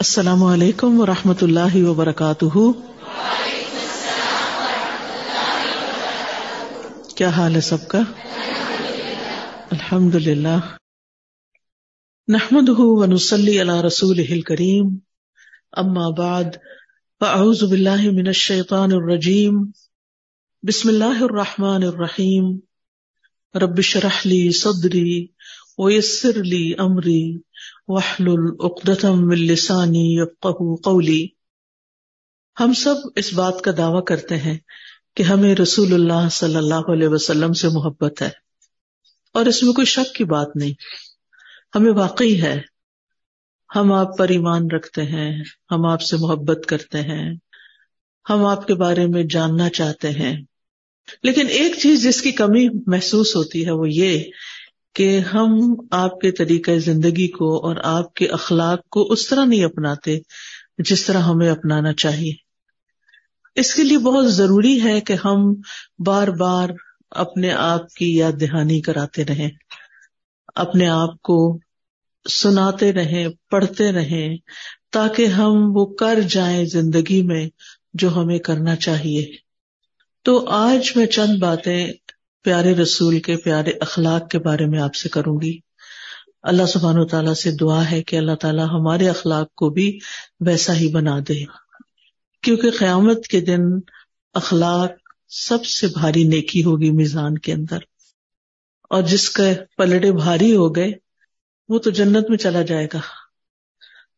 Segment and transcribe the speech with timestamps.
[0.00, 2.58] السلام علیکم و رحمۃ اللہ وبرکاتہ۔
[7.14, 7.98] کیا حال ہے سب کا؟
[9.70, 10.58] الحمد للہ
[12.28, 14.98] نحمد ونسلی علی رسول کریم
[15.72, 16.44] اما بعد،
[17.20, 19.70] فاعوذ باللہ من الشیطان الرجیم۔
[20.62, 22.58] بسم اللہ الرحمن الرحیم۔
[23.54, 25.26] رب شرح لی صدری
[25.78, 27.47] ویسر لی امری۔
[27.88, 30.24] وحل لسانی
[30.76, 31.26] قولی۔
[32.60, 34.58] ہم سب اس بات کا دعوی کرتے ہیں
[35.16, 38.28] کہ ہمیں رسول اللہ صلی اللہ علیہ وسلم سے محبت ہے۔
[39.32, 40.72] اور اس میں کوئی شک کی بات نہیں۔
[41.74, 42.60] ہمیں واقعی ہے۔
[43.76, 47.34] ہم آپ پر ایمان رکھتے ہیں۔ ہم آپ سے محبت کرتے ہیں۔
[48.30, 50.42] ہم آپ کے بارے میں جاننا چاہتے ہیں۔
[51.22, 54.24] لیکن ایک چیز جس کی کمی محسوس ہوتی ہے وہ یہ
[54.98, 59.64] کہ ہم آپ کے طریقۂ زندگی کو اور آپ کے اخلاق کو اس طرح نہیں
[59.64, 60.18] اپناتے
[60.78, 62.32] جس طرح ہمیں اپنانا چاہیے۔
[63.54, 65.54] اس کے لیے بہت ضروری ہے کہ ہم
[65.98, 66.68] بار بار
[67.10, 69.50] اپنے آپ کی یاد دہانی کراتے رہیں،
[70.54, 71.58] اپنے آپ کو
[72.30, 74.36] سناتے رہیں، پڑھتے رہیں،
[74.92, 77.48] تاکہ ہم وہ کر جائیں زندگی میں
[77.94, 79.32] جو ہمیں کرنا چاہیے۔
[80.22, 81.92] تو آج میں چند باتیں
[82.42, 85.58] پیارے رسول کے پیارے اخلاق کے بارے میں آپ سے کروں گی۔
[86.42, 89.98] اللہ سبحان و تعالیٰ سے دعا ہے کہ اللہ تعالیٰ ہمارے اخلاق کو بھی
[90.40, 91.44] ویسا ہی بنا دے۔
[92.42, 93.60] کیونکہ قیامت کے دن
[94.34, 94.92] اخلاق
[95.28, 97.78] سب سے بھاری نیکی ہوگی میزان کے اندر۔
[98.90, 100.92] اور جس کے پلڑے بھاری ہو گئے،
[101.68, 103.00] وہ تو جنت میں چلا جائے گا۔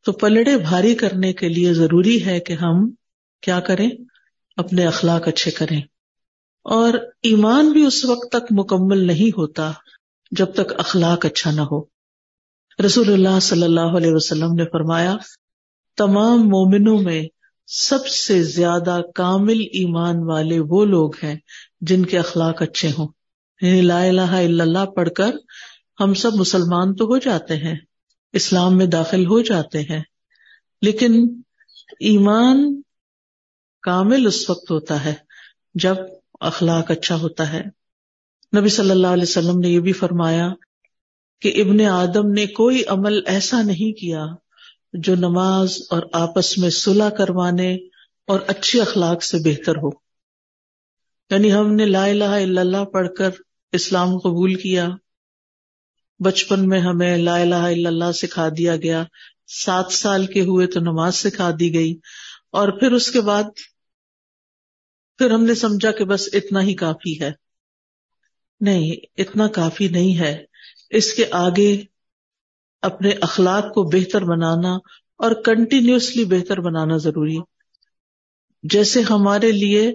[0.05, 2.91] تو پلڑے بھاری کرنے کے لیے ضروری ہے کہ ہم
[3.41, 3.91] کیا کریں؟
[4.57, 5.81] اپنے اخلاق اچھے کریں۔
[6.62, 9.72] اور ایمان بھی اس وقت تک مکمل نہیں ہوتا
[10.30, 11.84] جب تک اخلاق اچھا نہ ہو۔
[12.86, 15.17] رسول اللہ صلی اللہ علیہ وسلم نے فرمایا،
[15.97, 17.22] تمام مومنوں میں
[17.67, 21.34] سب سے زیادہ کامل ایمان والے وہ لوگ ہیں
[21.80, 23.08] جن کے اخلاق اچھے ہوں۔
[23.61, 25.30] یعنی لا الہ الا اللہ پڑھ کر
[26.01, 27.74] ہم سب مسلمان تو ہو جاتے ہیں،
[28.33, 30.02] اسلام میں داخل ہو جاتے ہیں۔
[30.83, 31.40] لیکن
[32.01, 32.83] ایمان
[33.83, 35.14] کامل اس وقت ہوتا ہے
[35.74, 35.96] جب
[36.40, 37.62] اخلاق اچھا ہوتا ہے۔
[38.58, 40.48] نبی صلی اللہ علیہ وسلم نے یہ بھی فرمایا
[41.40, 44.27] کہ ابن آدم نے کوئی عمل ایسا نہیں کیا
[44.92, 47.74] جو نماز اور آپس میں صلح کروانے
[48.27, 49.89] اور اچھے اخلاق سے بہتر ہو۔
[51.30, 53.30] یعنی ہم نے لا الہ الا اللہ پڑھ کر
[53.73, 54.89] اسلام قبول کیا۔
[56.18, 59.05] بچپن میں ہمیں لا الہ الا اللہ سکھا دیا گیا۔
[59.46, 61.98] سات سال کے ہوئے تو نماز سکھا دی گئی
[62.50, 63.42] اور پھر اس کے بعد
[65.20, 67.33] پھر ہم نے سمجھا کہ بس اتنا ہی کافی ہے۔
[68.61, 70.45] نہیں، اتنا کافی نہیں ہے۔
[70.91, 71.83] اس کے آگے
[72.83, 74.75] اپنے اخلاق کو بہتر بنانا
[75.17, 77.39] اور کنٹینیوسلی بہتر بنانا ضروری
[78.63, 79.95] جیسے ہمارے لیے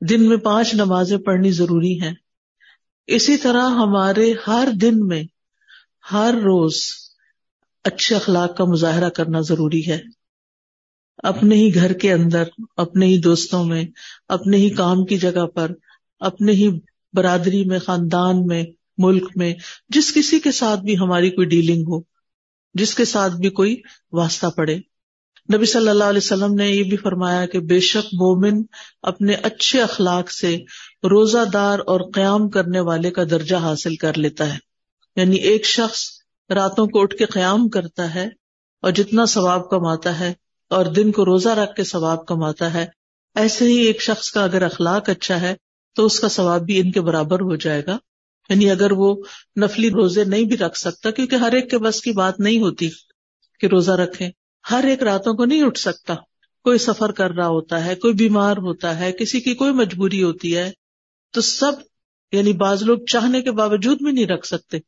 [0.00, 2.14] دن میں پانچ نمازیں پڑھنی ضروری ہیں،
[3.06, 5.24] اسی طرح ہمارے ہر دن میں
[6.12, 6.82] ہر روز
[7.84, 10.21] اچھے اخلاق کا مظاہرہ کرنا ضروری ہے۔
[11.22, 12.44] اپنے ہی گھر کے اندر،
[12.76, 13.84] اپنے ہی دوستوں میں،
[14.28, 15.70] اپنے ہی کام کی جگہ پر،
[16.20, 16.70] اپنے ہی
[17.12, 18.64] برادری میں، خاندان میں،
[18.98, 19.54] ملک میں،
[19.88, 22.00] جس کسی کے ساتھ بھی ہماری کوئی ڈیلنگ ہو،
[22.74, 23.80] جس کے ساتھ بھی کوئی
[24.12, 24.78] واسطہ پڑے۔
[25.54, 28.62] نبی صلی اللہ علیہ وسلم نے یہ بھی فرمایا کہ بے شک مومن
[29.02, 30.56] اپنے اچھے اخلاق سے
[31.04, 34.58] روزہ دار اور قیام کرنے والے کا درجہ حاصل کر لیتا ہے۔
[35.16, 36.04] یعنی ایک شخص
[36.50, 38.28] راتوں کو اٹھ کے قیام کرتا ہے
[38.82, 40.32] اور جتنا ثواب کماتا ہے
[40.72, 42.86] اور دن کو روزہ رکھ کے ثواب کماتا ہے۔
[43.34, 45.54] ایسے ہی ایک شخص کا اگر اخلاق اچھا ہے
[45.94, 47.98] تو اس کا ثواب بھی ان کے برابر ہو جائے گا۔
[48.48, 49.22] یعنی اگر وہ
[49.60, 52.88] نفلی روزے نہیں بھی رکھ سکتا، کیونکہ ہر ایک کے بس کی بات نہیں ہوتی
[53.60, 54.30] کہ روزہ رکھے
[54.70, 56.14] ہر ایک راتوں کو نہیں اٹھ سکتا۔
[56.64, 60.56] کوئی سفر کر رہا ہوتا ہے، کوئی بیمار ہوتا ہے، کسی کی کوئی مجبوری ہوتی
[60.56, 60.72] ہے،
[61.30, 61.72] تو سب
[62.32, 64.78] یعنی بعض لوگ چاہنے کے باوجود بھی نہیں رکھ سکتے۔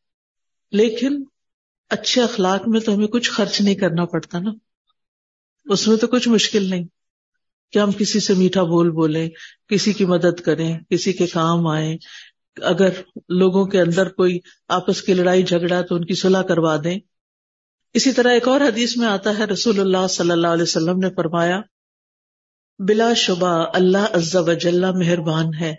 [0.73, 1.25] لیکن
[1.89, 4.50] اچھے اخلاق میں تو ہمیں کچھ خرچ نہیں کرنا پڑتا نا۔
[5.64, 6.84] اس میں تو کچھ مشکل نہیں
[7.72, 9.31] کہ ہم کسی سے میٹھا بول بولیں،
[9.69, 11.99] کسی کی مدد کریں، کسی کے کام آئیں۔
[12.62, 12.88] اگر
[13.28, 14.38] لوگوں کے اندر کوئی
[14.69, 16.99] آپس کی لڑائی جھگڑا تو ان کی صلاح کروا دیں۔
[17.94, 21.08] اسی طرح ایک اور حدیث میں آتا ہے، رسول اللہ صلی اللہ علیہ وسلم نے
[21.16, 21.61] فرمایا،
[22.78, 25.75] بلا شبہ اللہ عز و جل مہربان ہے۔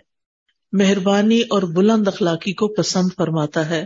[0.72, 3.84] مہربانی اور بلند اخلاقی کو پسند فرماتا ہے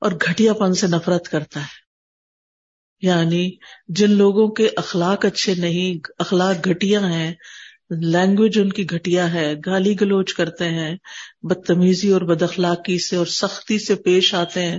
[0.00, 1.87] اور گھٹیا پن سے نفرت کرتا ہے۔
[3.02, 3.50] یعنی
[3.88, 7.34] جن لوگوں کے اخلاق اچھے نہیں، اخلاق گھٹیا ہیں
[7.90, 10.96] لینگویج ان کی گھٹیا ہے، گالی گلوچ کرتے ہیں،
[11.42, 14.78] بدتمیزی اور بد اخلاقی سے اور سختی سے پیش آتے ہیں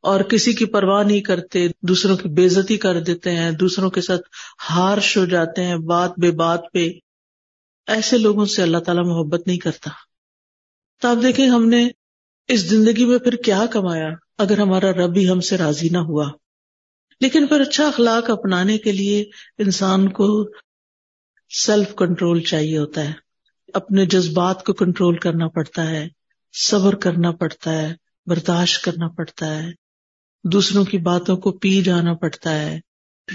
[0.00, 4.22] اور کسی کی پرواہ نہیں کرتے، دوسروں کی بےزتی کر دیتے ہیں، دوسروں کے ساتھ
[4.70, 6.90] ہارش ہو جاتے ہیں بات بے بات پہ۔
[7.86, 9.90] ایسے لوگوں سے اللہ تعالیٰ محبت نہیں کرتا۔
[11.00, 11.88] تو آپ دیکھیں ہم نے
[12.48, 14.08] اس زندگی میں پھر کیا کمایا؟
[14.38, 16.30] اگر ہمارا رب ہی ہم سے راضی نہ ہوا۔
[17.22, 19.24] لیکن پھر اچھا اخلاق اپنانے کے لیے
[19.58, 20.50] انسان کو
[21.64, 23.12] سیلف کنٹرول چاہیے ہوتا ہے۔
[23.74, 26.08] اپنے جذبات کو کنٹرول کرنا پڑتا ہے،
[26.52, 27.94] صبر کرنا پڑتا ہے،
[28.26, 29.70] برداشت کرنا پڑتا ہے۔
[30.44, 32.80] دوسروں کی باتوں کو پی جانا پڑتا ہے،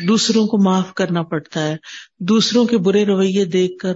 [0.07, 1.77] دوسروں کو معاف کرنا پڑتا ہے۔
[2.19, 3.93] دوسروں کے برے رویے دیکھ کر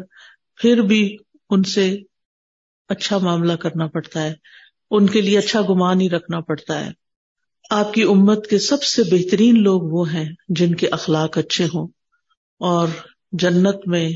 [0.56, 1.18] پھر بھی
[1.50, 1.98] ان سے
[2.90, 4.34] اچھا معاملہ کرنا پڑتا ہے۔
[4.92, 7.01] ان کے لیے اچھا گمان ہی رکھنا پڑتا ہے۔
[7.74, 11.88] آپ کی امت کے سب سے بہترین لوگ وہ ہیں جن کے اخلاق اچھے ہوں
[12.60, 12.88] اور
[13.32, 14.10] جنت میں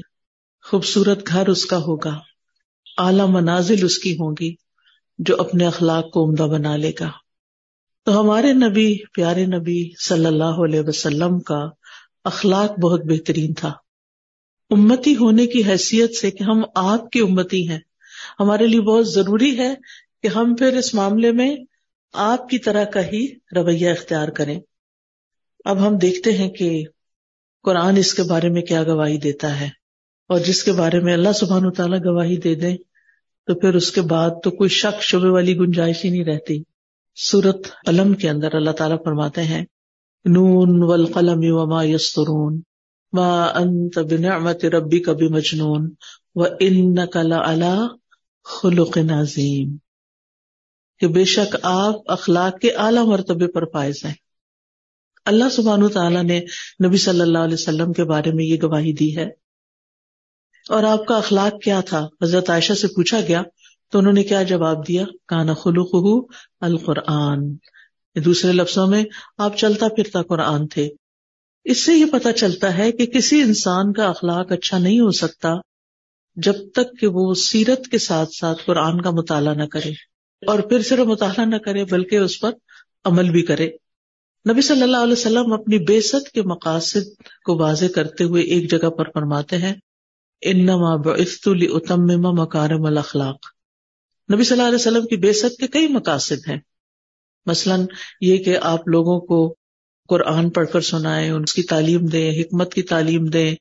[0.64, 2.20] خوبصورت گھر اس کا ہوگا،
[2.98, 4.56] اعلی منازل اس کی ہوں گی
[5.20, 7.12] جو اپنے اخلاق کو عمدہ بنا لے گا۔
[8.06, 11.70] تو ہمارے نبی، پیارے نبی صلی اللہ علیہ وسلم کا
[12.24, 13.74] اخلاق بہت بہترین تھا۔
[14.70, 17.80] امتی ہونے کی حیثیت سے کہ ہم آپ کی امتی ہیں۔
[18.40, 19.74] ہمارے لیے بہت ضروری ہے
[20.24, 21.56] کہ ہم پھر اس معاملے میں
[22.16, 24.60] آپ کی طرح کا ہی رویہ اختیار کریں۔
[25.66, 26.84] اب ہم دیکھتے ہیں کہ
[27.64, 29.70] قرآن اس کے بارے میں کیا گواہی دیتا ہے۔
[30.30, 32.78] اور جس کے بارے میں اللہ سبحان و تعالیٰ گواہی دے دیں،
[33.48, 36.64] تو پھر اس کے بعد تو کوئی شک، شبے والی گنجائش ہی نہیں رہتی۔
[37.16, 39.66] سورت علم کے اندر اللہ تعالیٰ فرماتے ہیں،
[40.26, 42.62] نون والقلم وما یسترون
[43.14, 45.94] ما انت بنعمت ربی کبھی مجنون
[46.36, 46.96] و ان
[48.44, 49.78] خلق نظیم
[51.00, 54.14] کہ بے شک آپ اخلاق کے اعلی مرتبے پر فائز ہیں۔
[55.26, 56.42] اللہ سبحان تعالیٰ نے
[56.86, 59.28] نبی صلی اللہ علیہ وسلم کے بارے میں یہ گواہی دی ہے۔
[60.70, 63.42] اور آپ کا اخلاق کیا تھا؟ حضرت عائشہ سے پوچھا گیا
[63.92, 66.26] تو انہوں نے کیا جواب دیا؟ کانا خلوق
[66.62, 67.56] القرآن۔
[68.26, 69.04] دوسرے لفظوں میں،
[69.38, 70.90] آپ چلتا پھرتا قرآن تھے۔
[71.64, 75.54] اس سے یہ پتا چلتا ہے کہ کسی انسان کا اخلاق اچھا نہیں ہو سکتا
[76.36, 80.15] جب تک کہ وہ سیرت کے ساتھ ساتھ قرآن کا مطالعہ نہ کرے۔
[80.48, 82.52] اور پھر صرف مطالعہ نہ کرے بلکہ اس پر
[83.04, 83.70] عمل بھی کرے۔
[84.50, 88.90] نبی صلی اللہ علیہ وسلم اپنی بےسط کے مقاصد کو واضح کرتے ہوئے ایک جگہ
[88.90, 89.74] پر فرماتے ہیں،
[90.42, 93.46] انما بعثت لاتمم مکارم الاخلاق
[94.34, 96.60] نبی صلی اللہ علیہ وسلم کی بےسط کے کئی مقاصد ہیں۔
[97.46, 97.86] مثلاً
[98.22, 99.56] یہ کہ آپ لوگوں کو
[100.08, 103.56] قرآن پڑھ کر سنائیں اس کی تعلیم دیں، حکمت کی تعلیم دیں،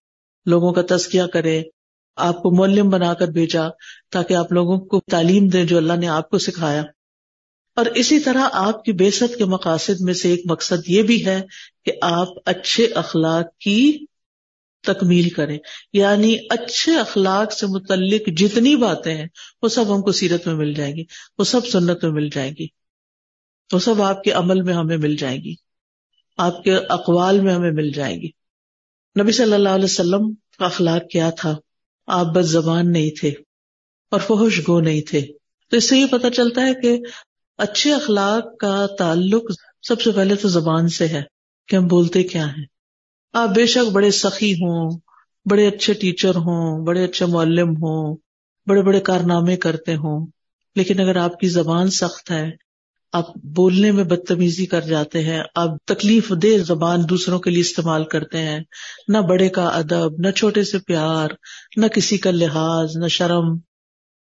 [0.46, 1.62] لوگوں کا تذکیہ کرے
[2.16, 3.62] آپ کو مولم بنا کر بھیجا
[4.10, 6.82] تاکہ آپ لوگوں کو تعلیم دیں جو اللہ نے آپ کو سکھایا۔
[7.76, 11.42] اور اسی طرح آپ کی بےسط کے مقاصد میں سے ایک مقصد یہ بھی ہے
[11.84, 13.98] کہ آپ اچھے اخلاق کی
[14.82, 15.58] تکمیل کریں۔
[15.92, 19.26] یعنی اچھے اخلاق سے متعلق جتنی باتیں ہیں،
[19.62, 21.04] وہ سب ہم کو سیرت میں مل جائیں گی،
[21.38, 22.66] وہ سب سنت میں مل جائیں گی،
[23.72, 25.54] وہ سب آپ کے عمل میں ہمیں مل جائیں گی،
[26.36, 28.30] آپ کے اقوال میں ہمیں مل جائیں گی۔
[29.20, 31.56] نبی صلی اللہ علیہ وسلم کا اخلاق کیا تھا؟
[32.06, 33.32] آپ بس زبان نہیں تھے
[34.10, 35.26] اور فحش گو نہیں تھے۔
[35.70, 36.98] تو اس سے یہ پتا چلتا ہے کہ
[37.58, 39.42] اچھے اخلاق کا تعلق
[39.82, 41.22] سب سے پہلے تو زبان سے ہے
[41.68, 42.64] کہ ہم بولتے کیا ہیں۔
[43.32, 44.98] آپ بے شک بڑے سخی ہوں،
[45.50, 48.16] بڑے اچھے ٹیچر ہوں، بڑے اچھے معلم ہوں،
[48.66, 50.26] بڑے بڑے کارنامے کرتے ہوں،
[50.76, 52.50] لیکن اگر آپ کی زبان سخت ہے
[53.14, 58.04] آپ بولنے میں بدتمیزی کر جاتے ہیں، آپ تکلیف دہ زبان دوسروں کے لیے استعمال
[58.04, 58.60] کرتے ہیں۔
[59.08, 61.28] نہ بڑے کا ادب، نہ چھوٹے سے پیار،
[61.76, 63.58] نہ کسی کا لحاظ، نہ شرم۔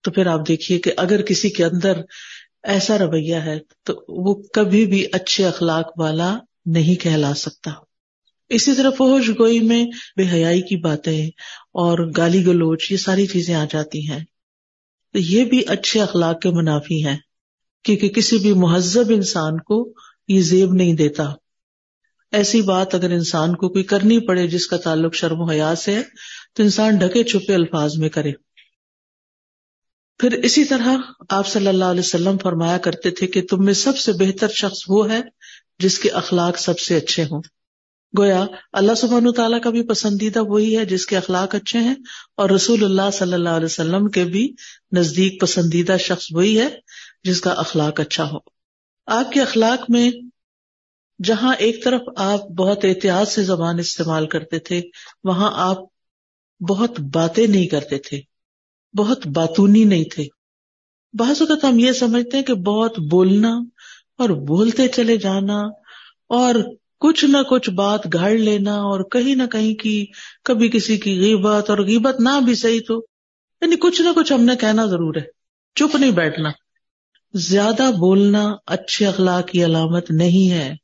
[0.02, 2.00] تو پھر آپ دیکھیے کہ اگر کسی کے اندر
[2.62, 7.70] ایسا رویہ ہے تو وہ کبھی بھی اچھے اخلاق والا نہیں کہلا سکتا۔
[8.48, 9.86] اسی طرح فوج گوئی میں
[10.16, 11.26] بے حیائی کی باتیں
[11.72, 14.24] اور گالی گلوچ، یہ ساری چیزیں آ جاتی ہیں۔
[15.12, 17.16] تو یہ بھی اچھے اخلاق کے منافی ہیں۔
[17.86, 19.92] کیونکہ کسی بھی مہذب انسان کو
[20.28, 21.32] یہ زیب نہیں دیتا۔
[22.32, 25.94] ایسی بات اگر انسان کو کوئی کرنی پڑے جس کا تعلق شرم و حیا سے
[25.94, 26.02] ہے،
[26.54, 28.32] تو انسان ڈھکے چھپے الفاظ میں کرے۔
[30.18, 30.96] پھر اسی طرح
[31.28, 34.78] آپ صلی اللہ علیہ وسلم فرمایا کرتے تھے کہ تم میں سب سے بہتر شخص
[34.88, 35.20] وہ ہے
[35.78, 37.42] جس کے اخلاق سب سے اچھے ہوں۔
[38.18, 41.94] گویا اللہ سبحانہ تعالیٰ کا بھی پسندیدہ وہی ہے جس کے اخلاق اچھے ہیں
[42.36, 44.54] اور رسول اللہ صلی اللہ علیہ وسلم کے بھی
[44.96, 46.68] نزدیک پسندیدہ شخص وہی ہے
[47.26, 48.38] جس کا اخلاق اچھا ہو۔
[49.06, 50.10] آپ کے اخلاق میں
[51.24, 54.82] جہاں ایک طرف آپ بہت احتیاط سے زبان استعمال کرتے تھے،
[55.24, 55.78] وہاں آپ
[56.68, 58.20] بہت باتیں نہیں کرتے تھے،
[58.96, 60.26] بہت باتونی نہیں تھے۔
[61.14, 63.52] بعض اوقات ہم یہ سمجھتے ہیں کہ بہت بولنا
[64.18, 65.60] اور بولتے چلے جانا
[66.28, 66.54] اور
[67.00, 70.06] کچھ نہ کچھ بات گھڑ لینا اور کہیں نہ کہیں کی
[70.44, 73.06] کبھی کسی کی غیبت اور غیبت نہ بھی صحیح تو
[73.60, 75.26] یعنی کچھ نہ کچھ ہم نے کہنا ضرور ہے،
[75.74, 76.50] چپ نہیں بیٹھنا۔
[77.34, 80.74] زیادہ بولنا اچھے اخلاق کی علامت نہیں ہے۔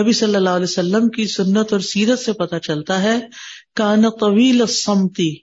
[0.00, 3.18] نبی صلی اللہ علیہ وسلم کی سنت اور سیرت سے پتہ چلتا ہے،
[3.74, 5.36] کان طویل سمتی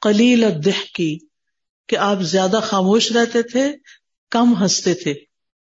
[0.00, 1.18] کلیل دہ کی
[1.88, 3.72] کہ آپ زیادہ خاموش رہتے تھے،
[4.30, 5.10] کم ہنستے تھے۔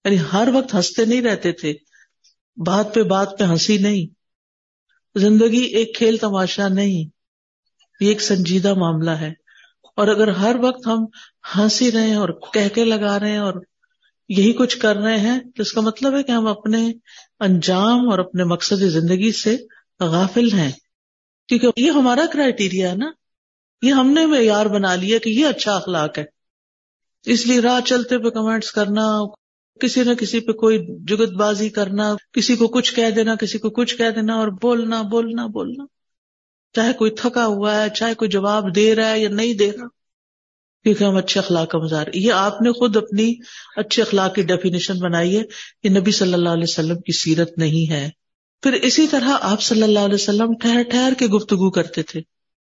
[0.05, 1.75] یعنی ہر وقت ہنستے نہیں رہتے تھے۔
[2.67, 4.15] بات پہ بات پہ ہنسی نہیں۔
[5.19, 7.11] زندگی ایک کھیل تماشا نہیں۔
[8.01, 9.33] یہ ایک سنجیدہ معاملہ ہے۔
[9.97, 11.07] اور اگر ہر وقت ہم
[11.57, 13.55] ہنسی رہے ہیں اور کہہ کے لگا رہے ہیں اور
[14.29, 16.93] یہی کچھ کر رہے ہیں، تو اس کا مطلب ہے کہ ہم اپنے
[17.41, 19.57] انجام اور اپنے مقصد زندگی سے
[20.01, 20.73] غافل ہیں۔
[21.49, 23.11] کیونکہ یہ ہمارا کرائٹیریا ہے نا۔
[23.83, 26.25] یہ ہم نے معیار بنا لیا کہ یہ اچھا اخلاق ہے۔
[27.25, 29.19] اس لیے راہ چلتے پہ کمنٹس کرنا،
[29.81, 33.71] کسی نہ کسی پہ کوئی جگت بازی کرنا، کسی کو کچھ کہہ دینا، کسی کو
[33.71, 35.85] کچھ کہہ دینا اور بولنا بولنا بولنا۔
[36.75, 39.87] چاہے کوئی تھکا ہوا ہے، چاہے کوئی جواب دے رہا ہے یا نہیں دے رہا۔
[40.87, 43.35] کیونکہ ہم اچھے اخلاق کا مظاہر یہ آپ نے خود اپنی
[43.77, 45.43] اچھے اخلاق کی ڈیفینیشن بنائی ہے
[45.83, 48.11] کہ نبی صلی اللہ علیہ وسلم کی سیرت نہیں ہے۔
[48.63, 52.21] پھر اسی طرح آپ صلی اللہ علیہ وسلم ٹھہر ٹھہر کے گفتگو کرتے تھے۔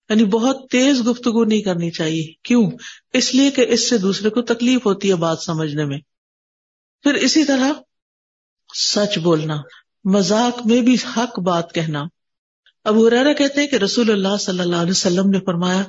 [0.09, 2.71] یعنی بہت تیز گفتگو نہیں کرنی چاہیے۔ کیوں؟
[3.13, 5.99] اس لیے کہ اس سے دوسرے کو تکلیف ہوتی ہے بات سمجھنے میں۔
[7.03, 7.71] پھر اسی طرح
[8.75, 9.55] سچ بولنا،
[10.03, 12.03] مذاق میں بھی حق بات کہنا۔
[12.83, 15.83] اب ہریرا کہتے ہیں کہ رسول اللہ صلی اللہ علیہ وسلم نے فرمایا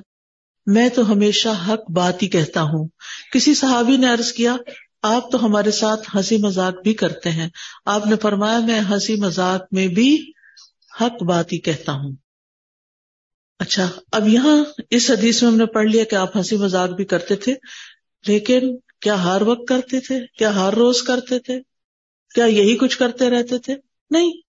[0.67, 2.89] میں تو ہمیشہ حق بات ہی کہتا ہوں۔
[3.33, 4.57] کسی صحابی نے عرض کیا،
[5.03, 7.49] آپ تو ہمارے ساتھ ہنسی مذاق بھی کرتے ہیں۔
[7.85, 10.33] آپ نے فرمایا، میں ہنسی مذاق میں بھی
[11.01, 12.13] حق بات ہی کہتا ہوں۔
[13.59, 17.05] اچھا اب یہاں اس حدیث میں ہم نے پڑھ لیا کہ آپ ہنسی مذاق بھی
[17.05, 17.55] کرتے تھے،
[18.27, 21.61] لیکن کیا ہر وقت کرتے تھے؟ کیا ہر روز کرتے تھے؟
[22.35, 23.75] کیا یہی کچھ کرتے رہتے تھے؟
[24.11, 24.46] نہیں۔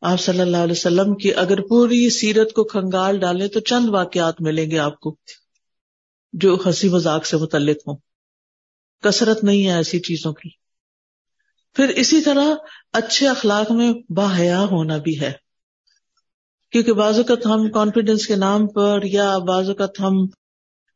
[0.00, 4.34] آپ صلی اللہ علیہ وسلم کی اگر پوری سیرت کو کھنگال ڈالیں تو چند واقعات
[4.40, 5.16] ملیں گے آپ کو
[6.32, 7.96] جو ہنسی مذاق سے متعلق ہوں۔
[9.02, 10.48] کثرت نہیں ہے ایسی چیزوں کی۔
[11.74, 12.54] پھر اسی طرح
[12.92, 15.32] اچھے اخلاق میں باحیا ہونا بھی ہے۔
[16.72, 20.26] کیونکہ بعض اوقات ہم کانفیڈینس کے نام پر یا بعض اوقات ہم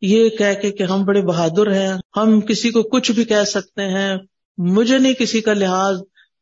[0.00, 3.82] یہ کہہ کے کہ ہم بڑے بہادر ہیں، ہم کسی کو کچھ بھی کہہ سکتے
[3.82, 4.16] ہیں،
[4.58, 5.96] مجھے نہیں کسی کا لحاظ،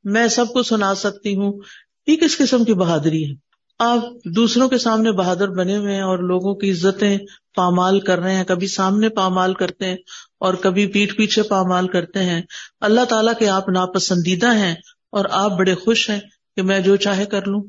[0.04, 1.61] میں سب کو سنا سکتی ہوں۔
[2.06, 3.35] یہ کس قسم کی بہادری ہے؟
[3.78, 7.18] آپ دوسروں کے سامنے بہادر بنے ہوئے ہیں اور لوگوں کی عزتیں
[7.54, 9.97] پامال کر رہے ہیں، کبھی سامنے پامال کرتے ہیں
[10.40, 12.42] اور کبھی پیٹ پیچھے پامال کرتے ہیں۔
[12.80, 14.75] اللہ تعالیٰ کے آپ ناپسندیدہ ہیں
[15.11, 16.21] اور آپ بڑے خوش ہیں
[16.56, 17.62] کہ میں جو چاہے کر لوں،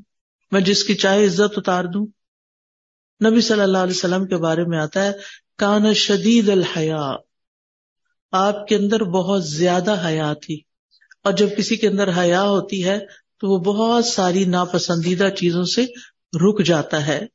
[0.52, 2.08] میں جس کی چاہے عزت اتار دوں۔
[3.26, 5.12] نبی صلی اللہ علیہ وسلم کے بارے میں آتا ہے،
[5.58, 7.12] کان شدید الحیا
[8.32, 10.62] آپ کے اندر بہت زیادہ حیا تھی۔
[11.24, 15.82] اور جب کسی کے اندر حیا ہوتی ہے تو وہ بہت ساری ناپسندیدہ چیزوں سے
[16.34, 17.26] رک جاتا ہے۔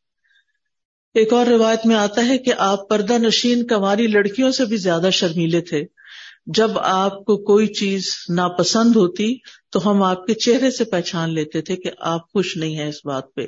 [1.14, 5.09] ایک اور روایت میں آتا ہے کہ آپ پردہ نشین کماری لڑکیوں سے بھی زیادہ
[5.12, 5.85] شرمیلے تھے۔
[6.47, 9.37] جب آپ کو کوئی چیز ناپسند ہوتی
[9.71, 13.05] تو ہم آپ کے چہرے سے پہچان لیتے تھے کہ آپ خوش نہیں ہیں اس
[13.05, 13.47] بات پہ۔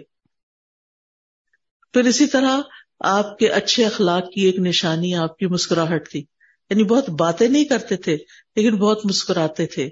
[1.93, 2.61] پھر اسی طرح
[3.01, 6.25] آپ کے اچھے اخلاق کی ایک نشانی آپ کی مسکراہٹ تھی۔
[6.71, 8.17] یعنی بہت باتیں نہیں کرتے تھے
[8.57, 9.91] لیکن بہت مسکراتے تھے۔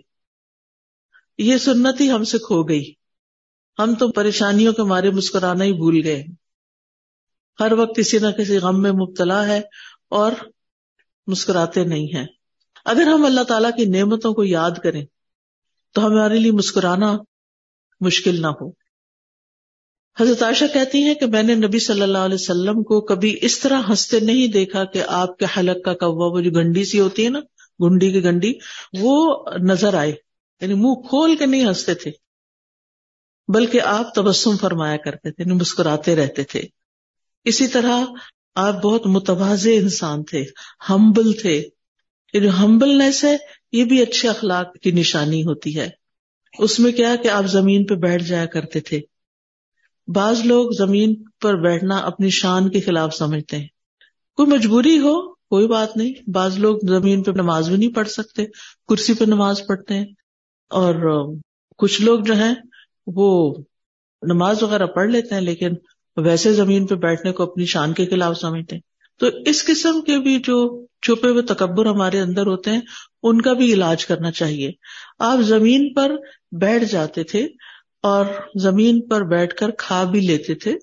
[1.39, 2.93] یہ سنت ہی ہم سے کھو گئی۔
[3.79, 6.25] ہم تو پریشانیوں کے مارے مسکرانا ہی بھول گئے۔
[7.61, 9.61] ہر وقت کسی نہ کسی غم میں مبتلا ہے
[10.09, 10.33] اور
[11.27, 12.27] مسکراتے نہیں ہیں۔
[12.85, 15.05] اگر ہم اللہ تعالی کی نعمتوں کو یاد کریں،
[15.93, 17.17] تو ہمارے لیے مسکرانا
[18.01, 18.71] مشکل نہ ہو۔
[20.21, 23.61] حضرت عائشہ کہتی ہیں کہ میں نے نبی صلی اللہ علیہ وسلم کو کبھی اس
[23.61, 27.25] طرح ہنستے نہیں دیکھا کہ آپ کے حلق کا کوا وہ جو گنڈی سی ہوتی
[27.25, 27.41] ہے نا،
[27.81, 28.53] گنڈی کی گنڈی،
[29.01, 30.28] وہ نظر آئے۔
[30.61, 32.11] یعنی منہ کھول کے نہیں ہنستے تھے،
[33.49, 36.63] بلکہ آپ تبسم فرمایا کرتے تھے یعنی مسکراتے رہتے تھے۔
[37.45, 38.05] اسی طرح
[38.55, 40.45] آپ بہت متواز انسان تھے
[40.91, 41.65] ہمبل تھے۔
[42.33, 43.37] یہ جو ہمبلنیس ہے،
[43.73, 45.91] یہ بھی اچھے اخلاق کی نشانی ہوتی ہے۔
[46.59, 49.01] اس میں کیا کہ آپ زمین پہ بیٹھ جایا کرتے تھے۔
[50.07, 53.67] بعض لوگ زمین پر بیٹھنا اپنی شان کے خلاف سمجھتے ہیں۔
[54.37, 58.47] کوئی مجبوری ہو، کوئی بات نہیں۔ بعض لوگ زمین پہ نماز بھی نہیں پڑھ سکتے،
[58.89, 60.07] کرسی پہ نماز پڑھتے ہیں۔
[60.71, 61.27] اور
[61.79, 62.55] کچھ لوگ جو ہیں،
[63.07, 63.55] وہ
[64.23, 65.71] نماز وغیرہ پڑھ لیتے ہیں، لیکن
[66.17, 68.83] ویسے زمین پہ بیٹھنے کو اپنی شان کے خلاف سمجھتے ہیں۔
[69.21, 72.81] تو اس قسم کے بھی جو چھپے ہوئے تکبر ہمارے اندر ہوتے ہیں،
[73.23, 74.71] ان کا بھی علاج کرنا چاہیے۔
[75.19, 76.13] آپ زمین پر
[76.53, 77.49] بیٹھ جاتے تھے
[78.03, 78.25] اور
[78.61, 80.75] زمین پر بیٹھ کر کھا بھی لیتے تھے۔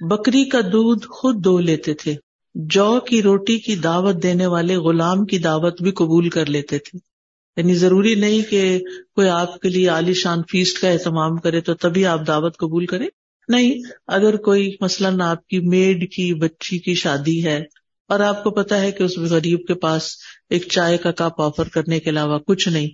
[0.00, 2.14] بکری کا دودھ خود دو لیتے تھے۔
[2.54, 7.11] جو کی روٹی کی دعوت دینے والے غلام کی دعوت بھی قبول کر لیتے تھے۔
[7.56, 8.78] یعنی ضروری نہیں کہ
[9.14, 12.86] کوئی آپ کے لیے عالی شان فیسٹ کا اہتمام کرے تو تبھی آپ دعوت قبول
[12.86, 13.06] کریں۔
[13.48, 17.64] نہیں، اگر کوئی مثلاً آپ کی میڈ کی بچی کی شادی ہے
[18.08, 20.16] اور آپ کو پتا ہے کہ اس غریب کے پاس
[20.50, 22.88] ایک چائے کا کپ آفر کرنے کے علاوہ کچھ نہیں،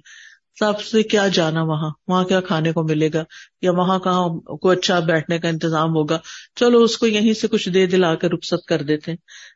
[0.59, 3.25] تو آپ سے کیا جانا وہاں؟ وہاں کیا کھانے کو ملے گا؟
[3.63, 6.19] یا وہاں کہاں کو اچھا بیٹھنے کا انتظام ہوگا؟
[6.57, 9.13] چلو اس کو یہیں سے کچھ دے دلا کے رخصت کر دیتے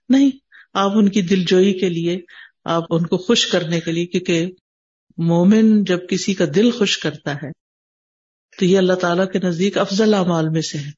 [0.09, 0.31] نہیں،
[0.75, 2.21] آپ ان کی دل جوئی کے لیے،
[2.65, 4.51] آپ ان کو خوش کرنے کے لیے، کیونکہ
[5.17, 7.53] مومن جب کسی کا دل خوش کرتا ہے،
[8.59, 10.91] تو یہ اللہ تعالیٰ کے نزدیک افضل اعمال میں سے ہے۔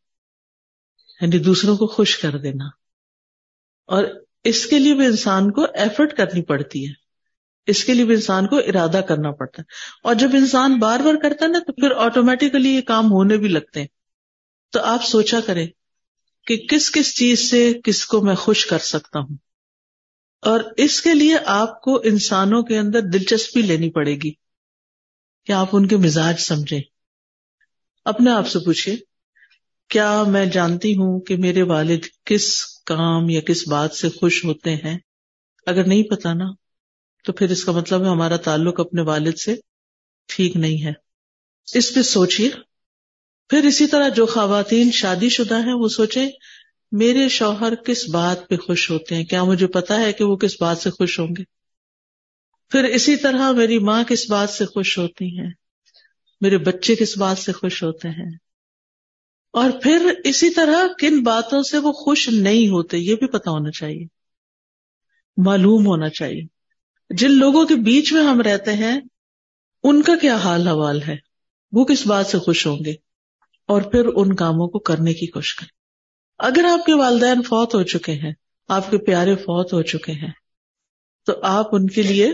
[1.21, 2.65] یعنی دوسروں کو خوش کر دینا۔
[3.87, 4.05] اور
[4.45, 6.93] اس کے لیے بھی انسان کو ایفرٹ کرنی پڑتی ہے۔
[7.67, 9.73] اس کے لیے بھی انسان کو ارادہ کرنا پڑتا ہے۔
[10.05, 13.49] اور جب انسان بار بار کرتا ہے نا، تو پھر آٹومیٹیکلی یہ کام ہونے بھی
[13.49, 13.87] لگتے ہیں۔
[14.73, 15.67] تو آپ سوچا کریں
[16.47, 19.37] کہ کس کس چیز سے کس کو میں خوش کر سکتا ہوں؟
[20.45, 24.31] اور اس کے لیے آپ کو انسانوں کے اندر دلچسپی لینی پڑے گی
[25.47, 26.81] کہ آپ ان کے مزاج سمجھیں۔
[28.05, 28.97] اپنے آپ سے پوچھیے
[29.89, 34.77] کیا میں جانتی ہوں کہ میرے والد کس کام یا کس بات سے خوش ہوتے
[34.77, 34.99] ہیں؟
[35.67, 36.45] اگر نہیں پتا نا،
[37.25, 39.55] تو پھر اس کا مطلب ہے ہمارا تعلق اپنے والد سے
[40.29, 40.93] ٹھیک نہیں ہے۔
[41.75, 42.51] اس پہ سوچیے
[43.49, 46.31] پھر اسی طرح جو خواتین شادی شدہ ہیں، وہ سوچیں
[46.93, 50.57] میرے شوہر کس بات پہ خوش ہوتے ہیں؟ کیا مجھے پتا ہے کہ وہ کس
[50.61, 51.43] بات سے خوش ہوں گے؟
[52.71, 55.51] پھر اسی طرح میری ماں کس بات سے خوش ہوتی ہیں؟
[56.41, 58.31] میرے بچے کس بات سے خوش ہوتے ہیں؟
[59.53, 63.71] اور پھر اسی طرح کن باتوں سے وہ خوش نہیں ہوتے؟ یہ بھی پتا ہونا
[63.71, 64.07] چاہیے۔
[65.37, 66.43] معلوم ہونا چاہیے۔
[67.11, 69.01] جن لوگوں کے بیچ میں ہم رہتے ہیں،
[69.83, 71.17] ان کا کیا حال حوال ہے؟
[71.73, 72.93] وہ کس بات سے خوش ہوں گے؟
[73.67, 75.74] اور پھر ان کاموں کو کرنے کی کوشش کریں۔
[76.39, 78.33] اگر آپ کے والدین فوت ہو چکے ہیں،
[78.69, 80.31] آپ کے پیارے فوت ہو چکے ہیں،
[81.27, 82.33] تو آپ ان کے لیے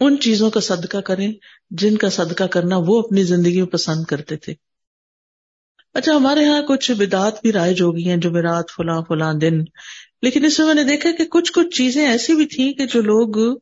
[0.00, 1.32] ان چیزوں کا صدقہ کریں
[1.70, 4.54] جن کا صدقہ کرنا وہ اپنی زندگی میں پسند کرتے تھے۔
[5.94, 9.60] اچھا ہمارے یہاں کچھ بدعت بھی رائج ہو گئی ہیں جو میرات فلاں فلاں دن۔
[10.22, 13.00] لیکن اس میں میں نے دیکھا کہ کچھ کچھ چیزیں ایسی بھی تھیں کہ جو
[13.02, 13.56] لوگ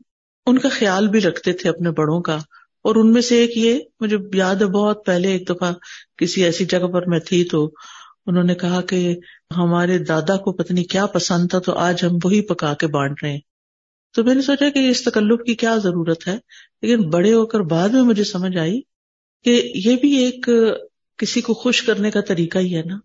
[0.47, 2.37] ان کا خیال بھی رکھتے تھے اپنے بڑوں کا۔
[2.83, 5.73] اور ان میں سے ایک یہ، مجھے یاد ہے بہت پہلے ایک دفعہ
[6.17, 7.73] کسی ایسی جگہ پر میں تھی تو
[8.27, 9.17] انہوں نے کہا کہ
[9.57, 13.33] ہمارے دادا کو پتنی کیا پسند تھا تو آج ہم وہی پکا کے بانٹ رہے
[13.33, 13.41] ہیں۔
[14.15, 16.37] تو میں نے سوچا کہ اس تکلف کی کیا ضرورت ہے،
[16.83, 18.81] لیکن بڑے ہو کر بعد میں مجھے سمجھ آئی
[19.45, 20.49] کہ یہ بھی ایک
[21.19, 22.99] کسی کو خوش کرنے کا طریقہ ہی ہے نا،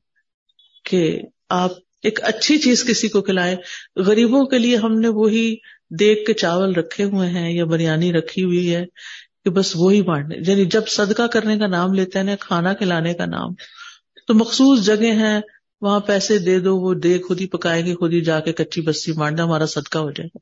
[0.85, 1.71] کہ آپ
[2.03, 3.55] ایک اچھی چیز کسی کو کھلائے
[3.95, 5.55] غریبوں کے لیے ہم نے وہی
[5.99, 8.85] دیکھ کے چاول رکھے ہوئے ہیں یا بریانی رکھی ہوئی ہے
[9.43, 13.13] کہ بس وہی بانٹنے یعنی جب صدقہ کرنے کا نام لیتے ہیں نا کھانا کھلانے
[13.13, 13.53] کا نام
[14.29, 15.41] تو مخصوص جگہ ہیں،
[15.81, 18.81] وہاں پیسے دے دو، وہ دے، خود ہی پکائے گی خود ہی جا کے کچی
[18.81, 20.37] بسی مانڈا، ہمارا صدقہ ہو جائے گا۔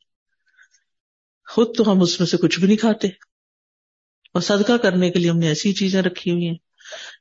[1.54, 3.08] خود تو ہم اس میں سے کچھ بھی نہیں کھاتے۔
[4.34, 6.56] اور صدقہ کرنے کے لیے ہم نے ایسی چیزیں رکھی ہوئی ہیں۔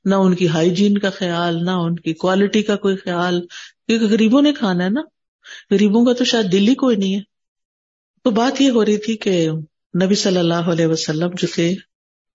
[0.05, 3.47] نہ ان کی ہائیجین کا خیال، نہ ان کی کوالٹی کا کوئی خیال۔
[3.87, 5.01] کیونکہ غریبوں نے کھانا ہے نا۔
[5.71, 7.21] غریبوں کا تو شاید دل ہی کوئی نہیں ہے۔
[8.23, 9.51] تو بات یہ ہو رہی تھی کہ
[10.05, 11.75] نبی صلی اللہ علیہ وسلم جو تھے،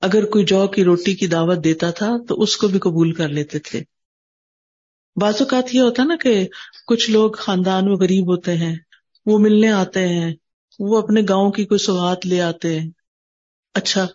[0.01, 3.29] اگر کوئی جو کی روٹی کی دعوت دیتا تھا، تو اس کو بھی قبول کر
[3.29, 3.83] لیتے تھے۔
[5.15, 6.47] بعض اوقات یہ ہوتا نا کہ
[6.87, 8.75] کچھ لوگ خاندان میں غریب ہوتے ہیں،
[9.25, 10.35] وہ ملنے آتے ہیں،
[10.79, 12.89] وہ اپنے گاؤں کی کوئی سوغات لے آتے ہیں۔
[13.73, 14.07] اچھا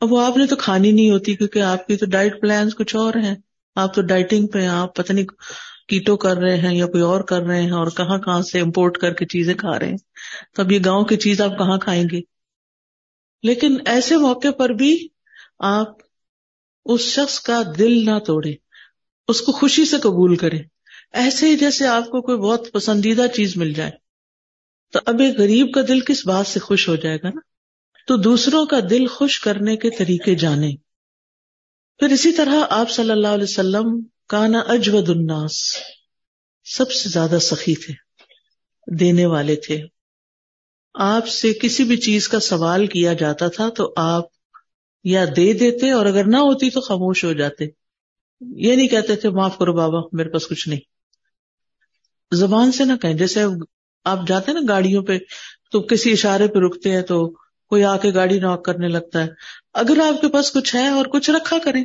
[0.00, 2.96] اب وہ آپ نے تو کھانی نہیں ہوتی کیونکہ آپ کی تو ڈائٹ پلان کچھ
[2.96, 3.34] اور ہیں۔
[3.74, 5.24] آپ تو ڈائٹنگ پہ ہیں، آپ پتہ نہیں
[5.88, 8.98] کیٹو کر رہے ہیں یا کوئی اور کر رہے ہیں اور کہاں کہاں سے امپورٹ
[8.98, 9.96] کر کے چیزیں کھا رہے ہیں۔
[10.54, 12.20] تو اب یہ گاؤں کی چیز آپ کہاں کھائیں گے؟
[13.42, 15.08] لیکن ایسے موقع پر بھی
[15.58, 15.88] آپ
[16.84, 18.65] اس شخص کا دل نہ توڑے
[19.28, 20.58] اس کو خوشی سے قبول کرے
[21.12, 23.90] ایسے ہی جیسے آپ کو کوئی بہت پسندیدہ چیز مل جائے۔
[24.92, 27.40] تو اب ایک غریب کا دل کس بات سے خوش ہو جائے گا نا؟
[28.06, 30.76] تو دوسروں کا دل خوش کرنے کے طریقے جانے
[31.98, 35.76] پھر اسی طرح آپ صلی اللہ علیہ وسلم کانا اجود الناس۔
[36.64, 37.94] سب سے زیادہ سخی تھے،
[38.98, 39.82] دینے والے تھے۔
[40.94, 44.24] آپ سے کسی بھی چیز کا سوال کیا جاتا تھا تو آپ
[45.04, 47.85] یا دے دیتے اور اگر نہ ہوتی تو خاموش ہو جاتے۔
[48.40, 50.80] یہ نہیں کہتے تھے، معاف کرو بابا، میرے پاس کچھ نہیں.
[52.34, 53.44] زبان سے نہ کہیں، جیسے
[54.04, 55.18] آپ جاتے ہیں نا گاڑیوں پہ،
[55.72, 57.30] تو کسی اشارے پہ رکتے ہیں، تو
[57.68, 59.28] کوئی آ کے گاڑی ناک کرنے لگتا ہے۔
[59.74, 61.84] اگر آپ کے پاس کچھ ہے اور کچھ رکھا کریں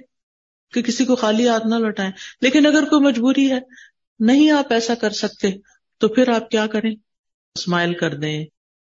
[0.74, 2.12] کہ کسی کو خالی ہاتھ نہ لوٹائیں،
[2.42, 3.60] لیکن اگر کوئی مجبوری ہے،
[4.20, 5.48] نہیں آپ ایسا کر سکتے،
[5.98, 6.92] تو پھر آپ کیا کریں؟
[7.56, 8.46] اسمائل کر دیں،